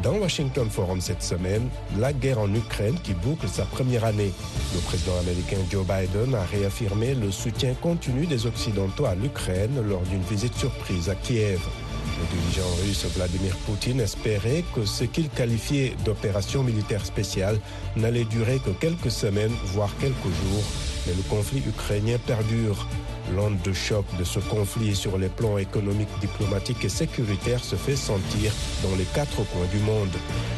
Dans 0.05 0.19
Washington 0.19 0.69
Forum 0.69 1.01
cette 1.01 1.23
semaine, 1.23 1.67
la 1.97 2.13
guerre 2.13 2.37
en 2.37 2.53
Ukraine 2.53 2.95
qui 3.03 3.15
boucle 3.15 3.47
sa 3.47 3.65
première 3.65 4.05
année. 4.05 4.31
Le 4.75 4.79
président 4.81 5.17
américain 5.17 5.57
Joe 5.71 5.83
Biden 5.83 6.35
a 6.35 6.43
réaffirmé 6.43 7.15
le 7.15 7.31
soutien 7.31 7.73
continu 7.73 8.27
des 8.27 8.45
Occidentaux 8.45 9.05
à 9.05 9.15
l'Ukraine 9.15 9.81
lors 9.89 10.03
d'une 10.03 10.21
visite 10.21 10.53
surprise 10.53 11.09
à 11.09 11.15
Kiev. 11.15 11.59
Le 12.19 12.37
dirigeant 12.37 12.69
russe 12.83 13.03
Vladimir 13.15 13.55
Poutine 13.65 13.99
espérait 13.99 14.63
que 14.75 14.85
ce 14.85 15.05
qu'il 15.05 15.27
qualifiait 15.27 15.95
d'opération 16.05 16.61
militaire 16.61 17.03
spéciale 17.03 17.59
n'allait 17.95 18.25
durer 18.25 18.59
que 18.59 18.69
quelques 18.69 19.09
semaines, 19.09 19.55
voire 19.73 19.97
quelques 19.99 20.13
jours. 20.13 20.63
Mais 21.07 21.13
le 21.15 21.23
conflit 21.23 21.63
ukrainien 21.67 22.19
perdure. 22.27 22.87
L'onde 23.33 23.59
de 23.63 23.73
choc 23.73 24.05
de 24.19 24.23
ce 24.23 24.39
conflit 24.39 24.95
sur 24.95 25.17
les 25.17 25.29
plans 25.29 25.57
économiques, 25.57 26.09
diplomatiques 26.21 26.85
et 26.85 26.89
sécuritaires 26.89 27.63
se 27.63 27.75
fait 27.75 27.95
sentir 27.95 28.51
dans 28.83 28.95
les 28.95 29.05
quatre 29.15 29.43
coins 29.51 29.65
du 29.71 29.79
monde. 29.79 30.11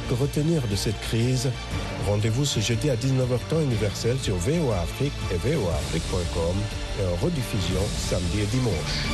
Que 0.10 0.16
retenir 0.16 0.68
de 0.68 0.76
cette 0.76 1.00
crise? 1.02 1.50
Rendez-vous 2.08 2.46
ce 2.46 2.60
jeudi 2.60 2.90
à 2.90 2.96
19h 2.96 3.40
temps 3.50 3.62
universel 3.62 4.18
sur 4.20 4.36
VOA 4.36 4.82
Afrique 4.82 5.14
et 5.32 5.38
voaafrique.com 5.38 6.56
et 7.00 7.06
en 7.06 7.16
rediffusion 7.26 7.82
samedi 8.10 8.42
et 8.42 8.46
dimanche. 8.48 9.08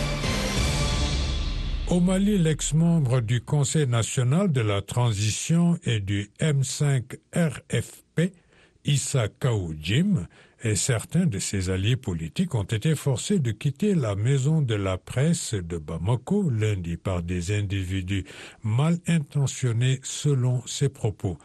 Au 1.89 1.99
Mali, 1.99 2.37
l'ex-membre 2.37 3.21
du 3.21 3.41
Conseil 3.41 3.87
national 3.87 4.51
de 4.51 4.61
la 4.61 4.81
transition 4.81 5.77
et 5.83 5.99
du 5.99 6.31
M5-RFP, 6.39 8.31
Issa 8.85 9.27
Kaoudjim, 9.27 10.27
et 10.63 10.75
certains 10.75 11.25
de 11.25 11.39
ses 11.39 11.69
alliés 11.69 11.97
politiques 11.97 12.55
ont 12.55 12.63
été 12.63 12.95
forcés 12.95 13.39
de 13.39 13.51
quitter 13.51 13.95
la 13.95 14.15
maison 14.15 14.61
de 14.61 14.75
la 14.75 14.97
presse 14.97 15.53
de 15.53 15.77
Bamako 15.77 16.49
lundi 16.49 16.95
par 16.95 17.21
des 17.21 17.51
individus 17.51 18.23
mal 18.63 18.97
intentionnés 19.07 19.99
selon 20.03 20.65
ses 20.65 20.89
propos. 20.89 21.37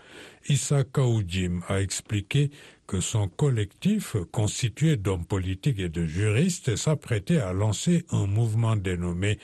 Issa 0.48 0.84
Kaoudjim 0.84 1.60
a 1.68 1.80
expliqué 1.80 2.50
que 2.86 3.00
son 3.00 3.28
collectif, 3.28 4.16
constitué 4.30 4.96
d'hommes 4.96 5.26
politiques 5.26 5.80
et 5.80 5.88
de 5.88 6.06
juristes, 6.06 6.76
s'apprêtait 6.76 7.40
à 7.40 7.52
lancer 7.52 8.06
un 8.10 8.26
mouvement 8.26 8.76
dénommé 8.76 9.38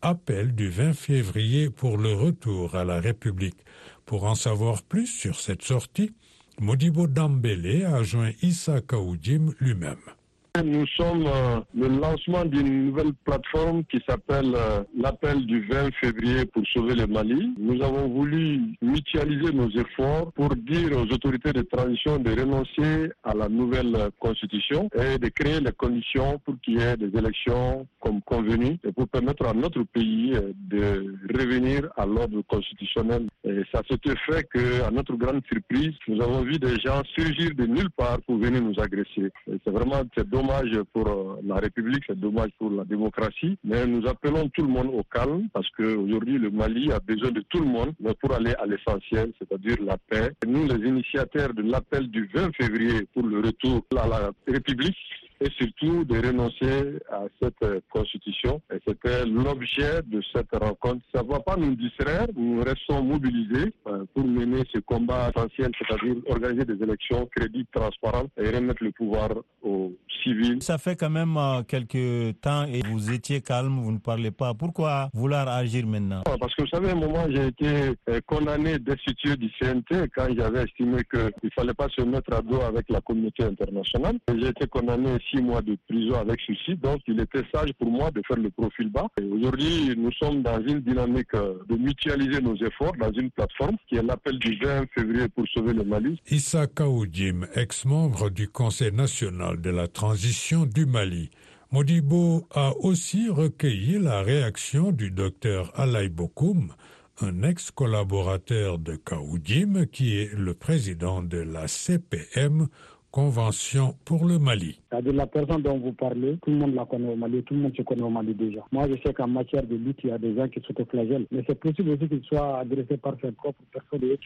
Appel 0.00 0.54
du 0.54 0.68
20 0.68 0.94
février 0.94 1.70
pour 1.70 1.98
le 1.98 2.14
retour 2.14 2.76
à 2.76 2.84
la 2.84 3.00
République. 3.00 3.58
Pour 4.06 4.24
en 4.24 4.36
savoir 4.36 4.82
plus 4.82 5.08
sur 5.08 5.40
cette 5.40 5.62
sortie, 5.62 6.12
Modibo 6.60 7.06
Dambélé 7.06 7.84
a 7.84 8.02
joint 8.02 8.32
Issa 8.42 8.80
Kaoudjim 8.80 9.54
lui-même. 9.60 10.17
Nous 10.64 10.86
sommes 10.96 11.26
euh, 11.26 11.60
le 11.74 11.86
lancement 11.88 12.44
d'une 12.44 12.86
nouvelle 12.86 13.12
plateforme 13.24 13.84
qui 13.84 14.02
s'appelle 14.08 14.52
euh, 14.56 14.82
l'appel 14.96 15.46
du 15.46 15.64
20 15.68 15.94
février 16.00 16.46
pour 16.46 16.64
sauver 16.74 16.96
le 16.96 17.06
Mali. 17.06 17.54
Nous 17.58 17.80
avons 17.80 18.08
voulu 18.08 18.60
mutualiser 18.82 19.52
nos 19.52 19.70
efforts 19.70 20.32
pour 20.32 20.48
dire 20.56 20.96
aux 20.96 21.12
autorités 21.12 21.52
de 21.52 21.62
transition 21.62 22.18
de 22.18 22.30
renoncer 22.30 23.12
à 23.22 23.34
la 23.34 23.48
nouvelle 23.48 24.10
constitution 24.18 24.88
et 24.94 25.18
de 25.18 25.28
créer 25.28 25.60
les 25.60 25.72
conditions 25.72 26.40
pour 26.44 26.54
qu'il 26.60 26.80
y 26.80 26.82
ait 26.82 26.96
des 26.96 27.16
élections 27.16 27.86
comme 28.00 28.20
convenu 28.22 28.78
et 28.84 28.92
pour 28.92 29.06
permettre 29.08 29.46
à 29.46 29.52
notre 29.52 29.84
pays 29.84 30.32
euh, 30.34 30.52
de 30.68 31.14
revenir 31.38 31.88
à 31.96 32.04
l'ordre 32.04 32.42
constitutionnel. 32.48 33.28
Et 33.44 33.62
ça 33.72 33.82
s'était 33.88 34.16
fait 34.26 34.46
qu'à 34.52 34.90
notre 34.90 35.14
grande 35.14 35.42
surprise, 35.46 35.94
nous 36.08 36.20
avons 36.20 36.42
vu 36.42 36.58
des 36.58 36.76
gens 36.80 37.00
surgir 37.16 37.50
de 37.54 37.66
nulle 37.66 37.90
part 37.96 38.18
pour 38.26 38.38
venir 38.38 38.60
nous 38.60 38.74
agresser. 38.80 39.30
C'est 39.46 39.70
vraiment 39.70 40.02
c'est 40.16 40.28
dommage 40.28 40.47
pour 40.92 41.06
euh, 41.08 41.40
la 41.44 41.56
République, 41.56 42.04
c'est 42.06 42.18
dommage 42.18 42.50
pour 42.58 42.70
la 42.70 42.84
démocratie, 42.84 43.58
mais 43.64 43.86
nous 43.86 44.06
appelons 44.06 44.48
tout 44.48 44.62
le 44.62 44.68
monde 44.68 44.90
au 44.94 45.02
calme 45.02 45.48
parce 45.52 45.68
qu'aujourd'hui 45.70 46.38
le 46.38 46.50
Mali 46.50 46.90
a 46.90 47.00
besoin 47.00 47.30
de 47.30 47.40
tout 47.48 47.58
le 47.58 47.66
monde 47.66 47.92
pour 48.20 48.32
aller 48.32 48.54
à 48.58 48.66
l'essentiel, 48.66 49.32
c'est-à-dire 49.38 49.76
la 49.82 49.98
paix. 49.98 50.32
Nous, 50.46 50.66
les 50.66 50.88
initiateurs 50.88 51.52
de 51.52 51.62
l'appel 51.62 52.08
du 52.08 52.30
20 52.34 52.54
février 52.56 53.06
pour 53.12 53.24
le 53.24 53.40
retour 53.40 53.84
à 53.96 54.08
la 54.08 54.30
République, 54.46 54.96
et 55.40 55.50
surtout 55.58 56.04
de 56.04 56.16
renoncer 56.26 56.98
à 57.10 57.24
cette 57.40 57.62
euh, 57.62 57.80
constitution. 57.90 58.60
Et 58.72 58.78
c'était 58.86 59.24
l'objet 59.26 60.02
de 60.06 60.20
cette 60.34 60.50
rencontre. 60.52 61.04
Ça 61.14 61.22
ne 61.22 61.28
va 61.28 61.40
pas 61.40 61.56
nous 61.56 61.74
distraire, 61.74 62.26
nous 62.36 62.62
restons 62.62 63.02
mobilisés 63.02 63.72
euh, 63.86 64.04
pour 64.14 64.24
mener 64.24 64.62
ce 64.72 64.78
combat 64.80 65.30
essentiel, 65.34 65.70
c'est-à-dire 65.78 66.16
organiser 66.28 66.64
des 66.64 66.82
élections 66.82 67.28
crédibles, 67.34 67.68
transparentes 67.72 68.30
et 68.36 68.50
remettre 68.50 68.82
le 68.82 68.92
pouvoir 68.92 69.30
aux 69.62 69.92
civils. 70.22 70.62
Ça 70.62 70.78
fait 70.78 70.96
quand 70.96 71.10
même 71.10 71.36
euh, 71.36 71.62
quelques 71.62 72.40
temps 72.40 72.64
et 72.64 72.82
vous 72.82 73.10
étiez 73.12 73.40
calme, 73.40 73.78
vous 73.80 73.92
ne 73.92 73.98
parlez 73.98 74.30
pas. 74.30 74.54
Pourquoi 74.54 75.08
vouloir 75.14 75.48
agir 75.48 75.86
maintenant? 75.86 76.22
Parce 76.24 76.54
que 76.54 76.62
vous 76.62 76.68
savez, 76.68 76.90
à 76.90 76.92
un 76.92 76.96
moment, 76.96 77.24
j'ai 77.28 77.46
été 77.46 77.68
euh, 78.08 78.20
condamné 78.26 78.78
destitué 78.78 79.36
du 79.36 79.50
CNT 79.60 80.08
quand 80.14 80.28
j'avais 80.36 80.64
estimé 80.64 81.02
qu'il 81.10 81.30
ne 81.42 81.50
fallait 81.54 81.74
pas 81.74 81.88
se 81.96 82.02
mettre 82.02 82.32
à 82.34 82.42
dos 82.42 82.60
avec 82.60 82.86
la 82.88 83.00
communauté 83.00 83.44
internationale. 83.44 84.18
J'ai 84.28 84.48
été 84.48 84.66
condamné 84.66 85.10
six 85.30 85.40
mois 85.42 85.62
de 85.62 85.76
prison 85.88 86.14
avec 86.14 86.40
suicide. 86.40 86.80
Donc, 86.80 87.00
il 87.06 87.20
était 87.20 87.42
sage 87.52 87.72
pour 87.78 87.90
moi 87.90 88.10
de 88.10 88.22
faire 88.26 88.36
le 88.36 88.50
profil 88.50 88.90
bas. 88.90 89.08
Aujourd'hui, 89.32 89.94
nous 89.96 90.12
sommes 90.12 90.42
dans 90.42 90.60
une 90.60 90.80
dynamique 90.80 91.34
euh, 91.34 91.54
de 91.68 91.76
mutualiser 91.76 92.40
nos 92.40 92.56
efforts 92.56 92.94
dans 92.98 93.12
une 93.12 93.30
plateforme 93.30 93.76
qui 93.88 93.96
est 93.96 94.02
l'appel 94.02 94.38
du 94.38 94.58
20 94.58 94.86
février 94.94 95.28
pour 95.28 95.46
sauver 95.48 95.72
le 95.72 95.84
Mali. 95.84 96.20
Issa 96.30 96.66
Kaoudim, 96.66 97.46
ex-membre 97.54 98.30
du 98.30 98.48
Conseil 98.48 98.92
national 98.92 99.60
de 99.60 99.70
la 99.70 99.88
transition 99.88 100.66
du 100.66 100.86
Mali. 100.86 101.30
Modibo 101.70 102.46
a 102.54 102.74
aussi 102.78 103.28
recueilli 103.28 103.98
la 103.98 104.22
réaction 104.22 104.90
du 104.90 105.10
docteur 105.10 105.70
Alay 105.78 106.08
Bokoum, 106.08 106.72
un 107.20 107.42
ex-collaborateur 107.42 108.78
de 108.78 108.96
Kaoudim 108.96 109.84
qui 109.86 110.18
est 110.18 110.32
le 110.34 110.54
président 110.54 111.20
de 111.22 111.38
la 111.38 111.68
CPM 111.68 112.68
Convention 113.10 113.94
pour 114.04 114.26
le 114.26 114.38
Mali. 114.38 114.78
C'est-à-dire 114.90 115.14
la 115.14 115.26
personne 115.26 115.62
dont 115.62 115.78
vous 115.78 115.92
parlez, 115.92 116.36
tout 116.42 116.50
le 116.50 116.58
monde 116.58 116.74
la 116.74 116.84
connaît 116.84 117.12
au 117.12 117.16
Mali, 117.16 117.42
tout 117.42 117.54
le 117.54 117.60
monde 117.60 117.76
se 117.76 117.82
connaît 117.82 118.02
au 118.02 118.10
Mali 118.10 118.34
déjà. 118.34 118.60
Moi, 118.70 118.86
je 118.88 118.96
sais 119.04 119.14
qu'en 119.14 119.28
matière 119.28 119.62
de 119.62 119.76
lutte, 119.76 119.98
il 120.04 120.10
y 120.10 120.12
a 120.12 120.18
des 120.18 120.36
gens 120.36 120.46
qui 120.48 120.60
s'autoflagellent, 120.66 121.26
mais 121.30 121.42
c'est 121.48 121.58
possible 121.58 121.90
aussi 121.90 122.06
qu'il 122.08 122.22
soit 122.24 122.58
agressé 122.58 122.96
par 122.98 123.14
ses 123.22 123.32
propres 123.32 123.62
personnes 123.72 124.10
et. 124.10 124.18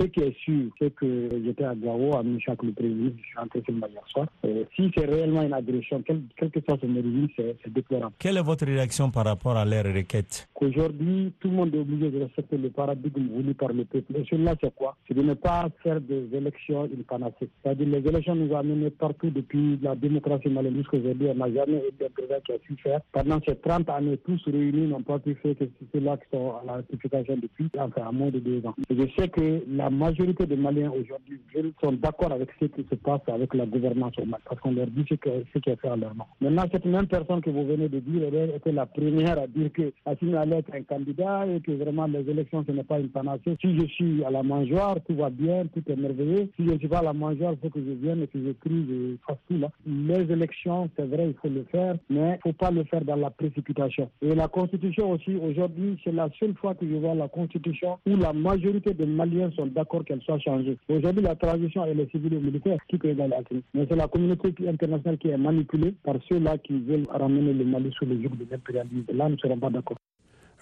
Ce 0.00 0.06
qui 0.06 0.20
est 0.20 0.36
sûr, 0.44 0.70
c'est 0.78 0.94
que 0.94 1.28
j'étais 1.44 1.64
à 1.64 1.74
Gao, 1.74 2.14
à 2.16 2.22
Michak 2.22 2.62
le 2.62 2.70
président, 2.70 3.10
je 3.16 3.22
suis 3.24 3.36
rentré 3.36 3.62
sur 3.62 3.74
le 3.74 3.80
hier 3.80 4.06
soir. 4.06 4.26
Et 4.44 4.64
si 4.76 4.92
c'est 4.96 5.06
réellement 5.06 5.42
une 5.42 5.52
agression, 5.52 6.02
quelle, 6.02 6.22
que 6.36 6.60
soit 6.60 6.78
son 6.80 6.90
origine, 6.96 7.28
c'est 7.36 7.72
déplorable. 7.72 8.14
Quelle 8.18 8.36
est 8.36 8.42
votre 8.42 8.64
réaction 8.64 9.10
par 9.10 9.24
rapport 9.24 9.56
à 9.56 9.64
leur 9.64 9.84
requête? 9.84 10.48
Qu'aujourd'hui, 10.54 11.32
tout 11.40 11.48
le 11.48 11.54
monde 11.54 11.74
est 11.74 11.78
obligé 11.78 12.10
de 12.10 12.22
respecter 12.22 12.56
le 12.58 12.70
paradigme 12.70 13.28
voulu 13.28 13.54
par 13.54 13.72
le 13.72 13.84
peuple. 13.84 14.16
Et 14.16 14.24
celui-là, 14.30 14.54
c'est 14.62 14.72
quoi? 14.74 14.96
C'est 15.08 15.14
de 15.14 15.22
ne 15.22 15.34
pas 15.34 15.68
faire 15.82 16.00
des 16.00 16.28
élections 16.32 16.86
une 16.86 17.02
panacée. 17.02 17.48
C'est-à-dire 17.64 17.88
les 17.98 18.08
élections 18.08 18.34
nous 18.36 18.52
ont 18.52 18.56
amené 18.58 18.90
partout 18.90 19.30
depuis 19.30 19.78
la 19.82 19.96
démocratie 19.96 20.48
malienne 20.48 20.76
jusqu'aujourd'hui. 20.76 21.28
On 21.30 21.34
n'a 21.34 21.52
jamais 21.52 21.78
eu 21.78 22.04
un 22.04 22.10
président 22.10 22.40
qui 22.46 22.52
a 22.52 22.56
su 22.66 22.76
faire. 22.80 23.00
Pendant 23.12 23.40
ces 23.46 23.56
30 23.56 23.88
années, 23.90 24.16
tous 24.18 24.40
réunis 24.46 24.86
n'ont 24.86 25.02
pas 25.02 25.18
pu 25.18 25.34
faire 25.36 25.56
que 25.56 25.64
ceux-là 25.92 26.16
qui 26.18 26.24
sont 26.36 26.50
à 26.50 26.62
la 26.64 26.72
ratification 26.74 27.36
depuis, 27.42 27.68
enfin, 27.76 28.02
à 28.06 28.12
moins 28.12 28.30
de 28.30 28.38
deux 28.38 28.64
ans. 28.64 28.74
Je 28.88 29.04
sais 29.18 29.28
que 29.28 29.62
la 29.68 29.90
majorité 29.90 30.46
des 30.46 30.56
Maliens 30.56 30.92
aujourd'hui 30.92 31.40
sont 31.82 31.92
d'accord 31.92 32.32
avec 32.32 32.50
ce 32.60 32.66
qui 32.66 32.86
se 32.88 32.94
passe 32.94 33.20
avec 33.26 33.52
la 33.54 33.66
gouvernance 33.66 34.14
au 34.18 34.24
Mali, 34.26 34.42
parce 34.48 34.60
qu'on 34.60 34.72
leur 34.72 34.86
dit 34.86 35.04
ce 35.08 35.14
qui 35.14 35.70
est 35.70 35.80
fait 35.80 35.88
à 35.88 35.96
leur 35.96 36.14
nom. 36.14 36.24
Maintenant, 36.40 36.64
cette 36.70 36.84
même 36.84 37.06
personne 37.08 37.40
que 37.40 37.50
vous 37.50 37.66
venez 37.66 37.88
de 37.88 37.98
dire, 37.98 38.22
était 38.54 38.72
la 38.72 38.86
première 38.86 39.38
à 39.40 39.46
dire 39.48 39.72
que 39.72 39.92
Assimi 40.06 40.36
allait 40.36 40.58
être 40.58 40.72
un 40.74 40.82
candidat 40.82 41.46
et 41.46 41.60
que 41.60 41.72
vraiment 41.72 42.06
les 42.06 42.28
élections, 42.30 42.64
ce 42.66 42.72
n'est 42.72 42.84
pas 42.84 43.00
une 43.00 43.08
panacée. 43.08 43.56
Si 43.60 43.76
je 43.76 43.86
suis 43.86 44.24
à 44.24 44.30
la 44.30 44.42
mangeoire, 44.42 44.96
tout 45.06 45.16
va 45.16 45.30
bien, 45.30 45.64
tout 45.66 45.82
est 45.90 45.96
merveilleux. 45.96 46.48
Si 46.56 46.64
je 46.66 46.72
ne 46.74 46.78
suis 46.78 46.88
pas 46.88 46.98
à 46.98 47.02
la 47.02 47.12
mangeoire, 47.12 47.52
il 47.54 47.58
faut 47.58 47.70
que 47.70 47.80
je 47.80 47.87
vienne 47.94 48.22
et 48.22 48.26
que 48.26 48.38
j'écrive, 48.42 48.86
je 48.88 49.16
fasse 49.26 49.38
là. 49.50 49.70
Les 49.86 50.32
élections, 50.32 50.88
c'est 50.96 51.06
vrai, 51.06 51.28
il 51.28 51.34
faut 51.34 51.48
le 51.48 51.64
faire, 51.70 51.96
mais 52.10 52.38
il 52.44 52.48
ne 52.48 52.52
faut 52.52 52.52
pas 52.52 52.70
le 52.70 52.84
faire 52.84 53.04
dans 53.04 53.16
la 53.16 53.30
précipitation. 53.30 54.10
Et 54.22 54.34
la 54.34 54.48
Constitution 54.48 55.12
aussi, 55.12 55.34
aujourd'hui, 55.36 55.98
c'est 56.04 56.12
la 56.12 56.28
seule 56.38 56.54
fois 56.54 56.74
que 56.74 56.86
je 56.88 56.94
vois 56.94 57.14
la 57.14 57.28
Constitution 57.28 57.98
où 58.06 58.16
la 58.16 58.32
majorité 58.32 58.94
des 58.94 59.06
Maliens 59.06 59.50
sont 59.56 59.66
d'accord 59.66 60.04
qu'elle 60.04 60.22
soit 60.22 60.38
changée. 60.38 60.76
Aujourd'hui, 60.88 61.22
la 61.22 61.34
transition, 61.34 61.84
elle 61.84 62.00
est 62.00 62.10
civile 62.10 62.34
et 62.34 62.38
militaire, 62.38 62.78
qui 62.88 62.98
peut 62.98 63.08
aller 63.08 63.62
Mais 63.74 63.86
c'est 63.88 63.96
la 63.96 64.08
communauté 64.08 64.54
internationale 64.66 65.18
qui 65.18 65.28
est 65.28 65.36
manipulée 65.36 65.94
par 66.04 66.16
ceux-là 66.28 66.58
qui 66.58 66.78
veulent 66.80 67.06
ramener 67.10 67.52
le 67.52 67.64
Mali 67.64 67.92
sous 67.98 68.06
le 68.06 68.20
joug 68.22 68.36
de 68.36 68.46
l'impérialisme. 68.50 69.04
Là, 69.12 69.28
nous 69.28 69.34
ne 69.34 69.40
serons 69.40 69.58
pas 69.58 69.70
d'accord. 69.70 69.96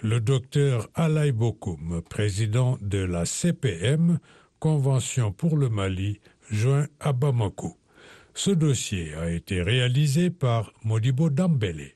Le 0.03 0.21
docteur 0.21 0.89
Alay 0.95 1.33
Bokoum, 1.33 2.03
président 2.09 2.77
de 2.83 2.99
la 2.99 3.25
CPM, 3.25 4.19
Convention 4.59 5.33
pour 5.33 5.57
le 5.57 5.69
Mali, 5.69 6.21
joint 6.51 6.87
à 7.01 7.13
Bamako. 7.13 7.77
Ce 8.35 8.51
dossier 8.51 9.15
a 9.15 9.31
été 9.31 9.63
réalisé 9.63 10.31
par 10.31 10.73
Modibo 10.85 11.31
Dambele. 11.31 11.93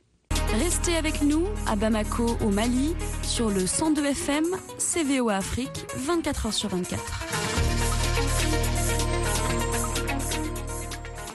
Restez 0.59 0.97
avec 0.97 1.23
nous 1.23 1.47
à 1.67 1.77
Bamako, 1.77 2.37
au 2.45 2.51
Mali, 2.51 2.95
sur 3.23 3.51
le 3.51 3.67
102 3.67 4.05
FM, 4.07 4.45
CVO 4.79 5.29
Afrique, 5.29 5.87
24 5.97 6.49
h 6.49 6.53
sur 6.53 6.69
24. 6.71 7.27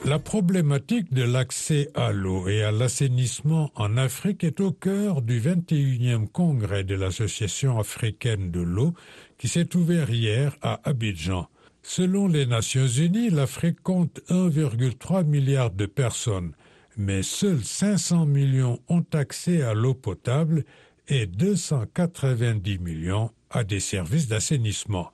La 0.06 0.20
problématique 0.20 1.12
de 1.14 1.24
l'accès 1.24 1.90
à 1.96 2.12
l'eau 2.12 2.48
et 2.48 2.62
à 2.62 2.72
l'assainissement 2.72 3.72
en 3.74 3.98
Afrique 3.98 4.44
est 4.44 4.60
au 4.60 4.72
cœur 4.72 5.24
du 5.24 5.42
21e 5.42 6.28
congrès 6.28 6.84
de 6.84 6.94
l'Association 6.94 7.80
africaine 7.80 8.52
de 8.52 8.62
l'eau 8.62 8.94
qui 9.40 9.48
s'est 9.48 9.76
ouvert 9.76 10.12
hier 10.12 10.58
à 10.62 10.80
Abidjan. 10.84 11.48
Selon 11.88 12.28
les 12.28 12.48
Nations 12.48 12.88
Unies, 12.88 13.30
l'Afrique 13.30 13.80
compte 13.84 14.20
1,3 14.30 15.24
milliard 15.24 15.70
de 15.70 15.86
personnes, 15.86 16.54
mais 16.98 17.22
seuls 17.22 17.64
500 17.64 18.26
millions 18.26 18.80
ont 18.90 19.06
accès 19.14 19.62
à 19.62 19.76
l'eau 19.76 19.94
potable 19.94 20.66
et 21.08 21.28
290 21.28 22.80
millions 22.80 23.30
à 23.52 23.64
des 23.64 23.80
services 23.80 24.28
d'assainissement. 24.28 25.12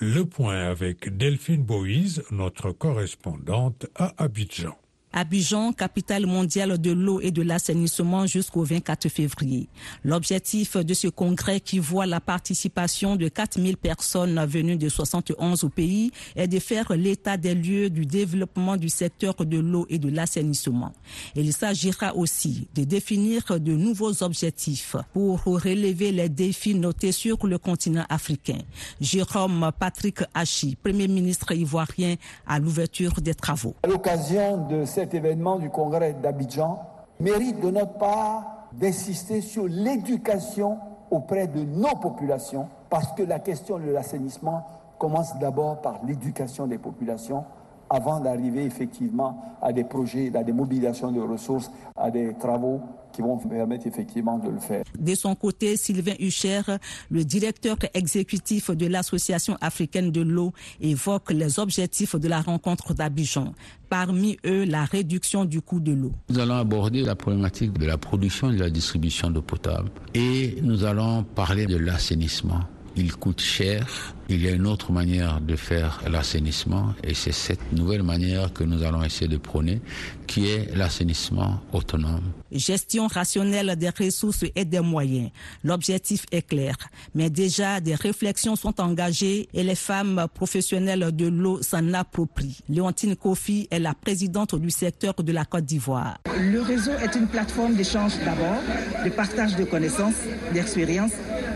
Le 0.00 0.24
point 0.24 0.64
avec 0.64 1.14
Delphine 1.14 1.62
Boïse, 1.62 2.24
notre 2.30 2.72
correspondante 2.72 3.86
à 3.94 4.14
Abidjan. 4.16 4.78
Abidjan, 5.16 5.72
capitale 5.72 6.26
mondiale 6.26 6.76
de 6.76 6.90
l'eau 6.90 7.20
et 7.20 7.30
de 7.30 7.40
l'assainissement 7.40 8.26
jusqu'au 8.26 8.64
24 8.64 9.08
février. 9.08 9.68
L'objectif 10.02 10.76
de 10.76 10.92
ce 10.92 11.06
congrès 11.06 11.60
qui 11.60 11.78
voit 11.78 12.04
la 12.04 12.20
participation 12.20 13.14
de 13.14 13.28
4000 13.28 13.76
personnes 13.76 14.44
venues 14.44 14.76
de 14.76 14.88
71 14.88 15.70
pays 15.72 16.10
est 16.34 16.48
de 16.48 16.58
faire 16.58 16.92
l'état 16.96 17.36
des 17.36 17.54
lieux 17.54 17.90
du 17.90 18.06
développement 18.06 18.76
du 18.76 18.88
secteur 18.88 19.36
de 19.36 19.58
l'eau 19.58 19.86
et 19.88 20.00
de 20.00 20.08
l'assainissement. 20.08 20.92
Il 21.36 21.52
s'agira 21.52 22.16
aussi 22.16 22.66
de 22.74 22.82
définir 22.82 23.60
de 23.60 23.72
nouveaux 23.72 24.24
objectifs 24.24 24.96
pour 25.12 25.44
relever 25.44 26.10
les 26.10 26.28
défis 26.28 26.74
notés 26.74 27.12
sur 27.12 27.46
le 27.46 27.58
continent 27.58 28.04
africain. 28.08 28.58
Jérôme 29.00 29.70
Patrick 29.78 30.24
Hachi, 30.34 30.74
Premier 30.74 31.06
ministre 31.06 31.52
ivoirien, 31.52 32.16
à 32.48 32.58
l'ouverture 32.58 33.12
des 33.20 33.34
travaux. 33.34 33.76
À 33.84 33.86
l'occasion 33.86 34.66
de 34.66 34.84
cet 35.04 35.12
événement 35.12 35.56
du 35.56 35.68
congrès 35.68 36.14
d'Abidjan 36.14 36.80
mérite 37.20 37.60
de 37.60 37.70
notre 37.70 37.98
part 37.98 38.68
d'insister 38.72 39.42
sur 39.42 39.66
l'éducation 39.68 40.78
auprès 41.10 41.46
de 41.46 41.62
nos 41.62 41.94
populations, 41.96 42.68
parce 42.88 43.12
que 43.12 43.22
la 43.22 43.38
question 43.38 43.78
de 43.78 43.90
l'assainissement 43.90 44.64
commence 44.98 45.38
d'abord 45.38 45.82
par 45.82 46.00
l'éducation 46.06 46.66
des 46.66 46.78
populations 46.78 47.44
avant 47.94 48.18
d'arriver 48.18 48.64
effectivement 48.64 49.56
à 49.62 49.72
des 49.72 49.84
projets, 49.84 50.32
à 50.34 50.42
des 50.42 50.52
mobilisations 50.52 51.12
de 51.12 51.20
ressources, 51.20 51.70
à 51.96 52.10
des 52.10 52.34
travaux 52.34 52.80
qui 53.12 53.22
vont 53.22 53.38
permettre 53.38 53.86
effectivement 53.86 54.38
de 54.38 54.50
le 54.50 54.58
faire. 54.58 54.82
De 54.98 55.14
son 55.14 55.36
côté, 55.36 55.76
Sylvain 55.76 56.14
Hucher, 56.18 56.62
le 57.08 57.24
directeur 57.24 57.76
exécutif 57.94 58.72
de 58.72 58.86
l'Association 58.86 59.56
africaine 59.60 60.10
de 60.10 60.22
l'eau, 60.22 60.52
évoque 60.80 61.30
les 61.30 61.60
objectifs 61.60 62.16
de 62.16 62.26
la 62.26 62.40
rencontre 62.40 62.92
d'Abidjan. 62.94 63.54
Parmi 63.88 64.36
eux, 64.44 64.64
la 64.64 64.84
réduction 64.84 65.44
du 65.44 65.60
coût 65.60 65.78
de 65.78 65.92
l'eau. 65.92 66.10
Nous 66.30 66.40
allons 66.40 66.56
aborder 66.56 67.02
la 67.02 67.14
problématique 67.14 67.78
de 67.78 67.86
la 67.86 67.96
production 67.96 68.50
et 68.50 68.56
de 68.56 68.60
la 68.60 68.70
distribution 68.70 69.30
d'eau 69.30 69.42
potable 69.42 69.90
et 70.14 70.56
nous 70.62 70.84
allons 70.84 71.22
parler 71.22 71.66
de 71.66 71.76
l'assainissement 71.76 72.60
il 72.96 73.14
coûte 73.16 73.40
cher. 73.40 74.14
Il 74.30 74.42
y 74.42 74.48
a 74.48 74.52
une 74.52 74.66
autre 74.66 74.90
manière 74.90 75.40
de 75.40 75.54
faire 75.54 76.00
l'assainissement 76.10 76.94
et 77.02 77.12
c'est 77.12 77.32
cette 77.32 77.72
nouvelle 77.72 78.02
manière 78.02 78.52
que 78.54 78.64
nous 78.64 78.82
allons 78.82 79.02
essayer 79.02 79.28
de 79.28 79.36
prôner 79.36 79.82
qui 80.26 80.48
est 80.48 80.74
l'assainissement 80.74 81.60
autonome. 81.72 82.32
Gestion 82.50 83.06
rationnelle 83.06 83.76
des 83.76 83.90
ressources 83.90 84.44
et 84.56 84.64
des 84.64 84.80
moyens. 84.80 85.30
L'objectif 85.62 86.24
est 86.32 86.46
clair, 86.46 86.74
mais 87.14 87.28
déjà 87.28 87.80
des 87.80 87.94
réflexions 87.94 88.56
sont 88.56 88.80
engagées 88.80 89.48
et 89.52 89.62
les 89.62 89.74
femmes 89.74 90.26
professionnelles 90.32 91.14
de 91.14 91.26
l'eau 91.26 91.60
s'en 91.62 91.92
approprient. 91.92 92.60
Léontine 92.70 93.16
Kofi 93.16 93.68
est 93.70 93.78
la 93.78 93.92
présidente 93.92 94.54
du 94.54 94.70
secteur 94.70 95.14
de 95.14 95.32
la 95.32 95.44
Côte 95.44 95.66
d'Ivoire. 95.66 96.18
Le 96.40 96.62
réseau 96.62 96.92
est 96.92 97.14
une 97.14 97.26
plateforme 97.26 97.74
d'échange 97.74 98.12
d'abord, 98.24 98.62
de 99.04 99.10
partage 99.10 99.54
de 99.56 99.64
connaissances, 99.64 100.14
d'expériences 100.54 101.12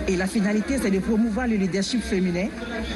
et 0.08 0.16
la 0.16 0.26
finalité, 0.26 0.78
c'est 0.80 0.90
de 0.90 0.98
promouvoir 1.00 1.46
le 1.46 1.56
leadership 1.56 2.02
féminin 2.02 2.48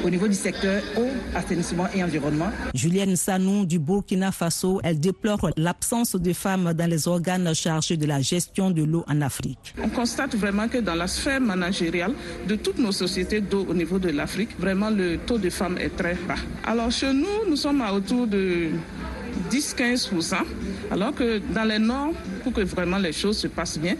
au 0.03 0.09
niveau 0.09 0.27
du 0.27 0.33
secteur 0.33 0.81
eau, 0.97 1.07
assainissement 1.35 1.85
et 1.95 2.03
environnement. 2.03 2.49
Julienne 2.73 3.15
Sanou 3.15 3.65
du 3.65 3.77
Burkina 3.77 4.31
Faso, 4.31 4.81
elle 4.83 4.99
déplore 4.99 5.51
l'absence 5.55 6.15
de 6.15 6.33
femmes 6.33 6.73
dans 6.73 6.89
les 6.89 7.07
organes 7.07 7.53
chargés 7.53 7.97
de 7.97 8.07
la 8.07 8.19
gestion 8.21 8.71
de 8.71 8.83
l'eau 8.83 9.05
en 9.07 9.21
Afrique. 9.21 9.75
On 9.81 9.89
constate 9.89 10.35
vraiment 10.35 10.67
que 10.67 10.79
dans 10.79 10.95
la 10.95 11.07
sphère 11.07 11.39
managériale 11.39 12.13
de 12.47 12.55
toutes 12.55 12.79
nos 12.79 12.91
sociétés 12.91 13.41
d'eau 13.41 13.65
au 13.69 13.73
niveau 13.75 13.99
de 13.99 14.09
l'Afrique, 14.09 14.49
vraiment 14.59 14.89
le 14.89 15.17
taux 15.17 15.37
de 15.37 15.49
femmes 15.51 15.77
est 15.77 15.95
très 15.95 16.15
bas. 16.27 16.35
Alors 16.65 16.89
chez 16.91 17.13
nous, 17.13 17.47
nous 17.47 17.55
sommes 17.55 17.81
à 17.81 17.93
autour 17.93 18.25
de 18.25 18.69
10-15%, 19.49 20.35
alors 20.91 21.13
que 21.13 21.39
dans 21.53 21.63
les 21.63 21.79
normes, 21.79 22.13
pour 22.43 22.53
que 22.53 22.61
vraiment 22.61 22.97
les 22.97 23.13
choses 23.13 23.37
se 23.37 23.47
passent 23.47 23.77
bien, 23.77 23.95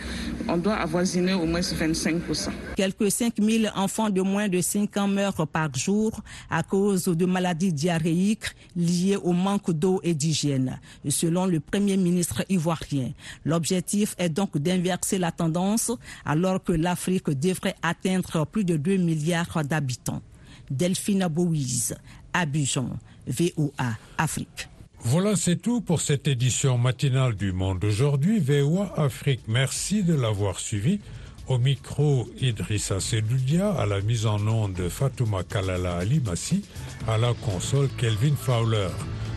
on 0.47 0.57
doit 0.57 0.75
avoisiner 0.75 1.33
au 1.33 1.45
moins 1.45 1.61
25%. 1.61 2.49
Quelques 2.75 3.11
5 3.11 3.33
000 3.39 3.65
enfants 3.75 4.09
de 4.09 4.21
moins 4.21 4.47
de 4.47 4.61
5 4.61 4.97
ans 4.97 5.07
meurent 5.07 5.47
par 5.47 5.73
jour 5.75 6.21
à 6.49 6.63
cause 6.63 7.05
de 7.05 7.25
maladies 7.25 7.73
diarrhéiques 7.73 8.55
liées 8.75 9.17
au 9.17 9.31
manque 9.33 9.71
d'eau 9.71 9.99
et 10.03 10.13
d'hygiène, 10.13 10.79
selon 11.07 11.45
le 11.45 11.59
Premier 11.59 11.97
ministre 11.97 12.43
ivoirien. 12.49 13.11
L'objectif 13.45 14.15
est 14.17 14.29
donc 14.29 14.57
d'inverser 14.57 15.17
la 15.17 15.31
tendance 15.31 15.91
alors 16.25 16.63
que 16.63 16.73
l'Afrique 16.73 17.29
devrait 17.29 17.75
atteindre 17.81 18.45
plus 18.45 18.65
de 18.65 18.77
2 18.77 18.97
milliards 18.97 19.63
d'habitants. 19.63 20.21
Delphine 20.69 21.27
Bouise, 21.29 21.95
Abidjan, 22.33 22.89
VOA, 23.27 23.97
Afrique. 24.17 24.67
Voilà, 25.05 25.35
c'est 25.35 25.57
tout 25.57 25.81
pour 25.81 25.99
cette 25.99 26.29
édition 26.29 26.77
matinale 26.77 27.35
du 27.35 27.51
Monde 27.51 27.83
aujourd'hui. 27.83 28.39
VOA 28.39 28.93
Afrique, 28.95 29.41
merci 29.49 30.01
de 30.01 30.13
l'avoir 30.13 30.59
suivi. 30.59 31.01
Au 31.47 31.57
micro, 31.57 32.29
Idrissa 32.39 33.01
Sedoudia, 33.01 33.71
à 33.71 33.85
la 33.85 33.99
mise 33.99 34.25
en 34.25 34.47
onde 34.47 34.87
Fatouma 34.87 35.43
Kalala 35.43 35.97
Ali 35.97 36.21
Massi, 36.21 36.63
à 37.05 37.17
la 37.17 37.33
console 37.33 37.89
Kelvin 37.97 38.35
Fowler. 38.35 38.87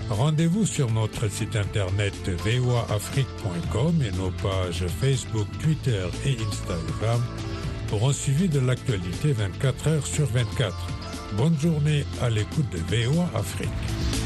Rendez-vous 0.08 0.66
sur 0.66 0.88
notre 0.92 1.28
site 1.28 1.56
internet 1.56 2.14
voaafrique.com 2.28 4.02
et 4.02 4.16
nos 4.16 4.30
pages 4.30 4.86
Facebook, 5.00 5.48
Twitter 5.60 6.06
et 6.24 6.36
Instagram 6.48 7.20
pour 7.88 8.08
un 8.08 8.12
suivi 8.12 8.48
de 8.48 8.60
l'actualité 8.60 9.32
24 9.32 9.88
heures 9.88 10.06
sur 10.06 10.26
24. 10.26 10.74
Bonne 11.36 11.58
journée 11.58 12.04
à 12.22 12.30
l'écoute 12.30 12.70
de 12.70 12.78
VOA 12.78 13.28
Afrique. 13.34 14.25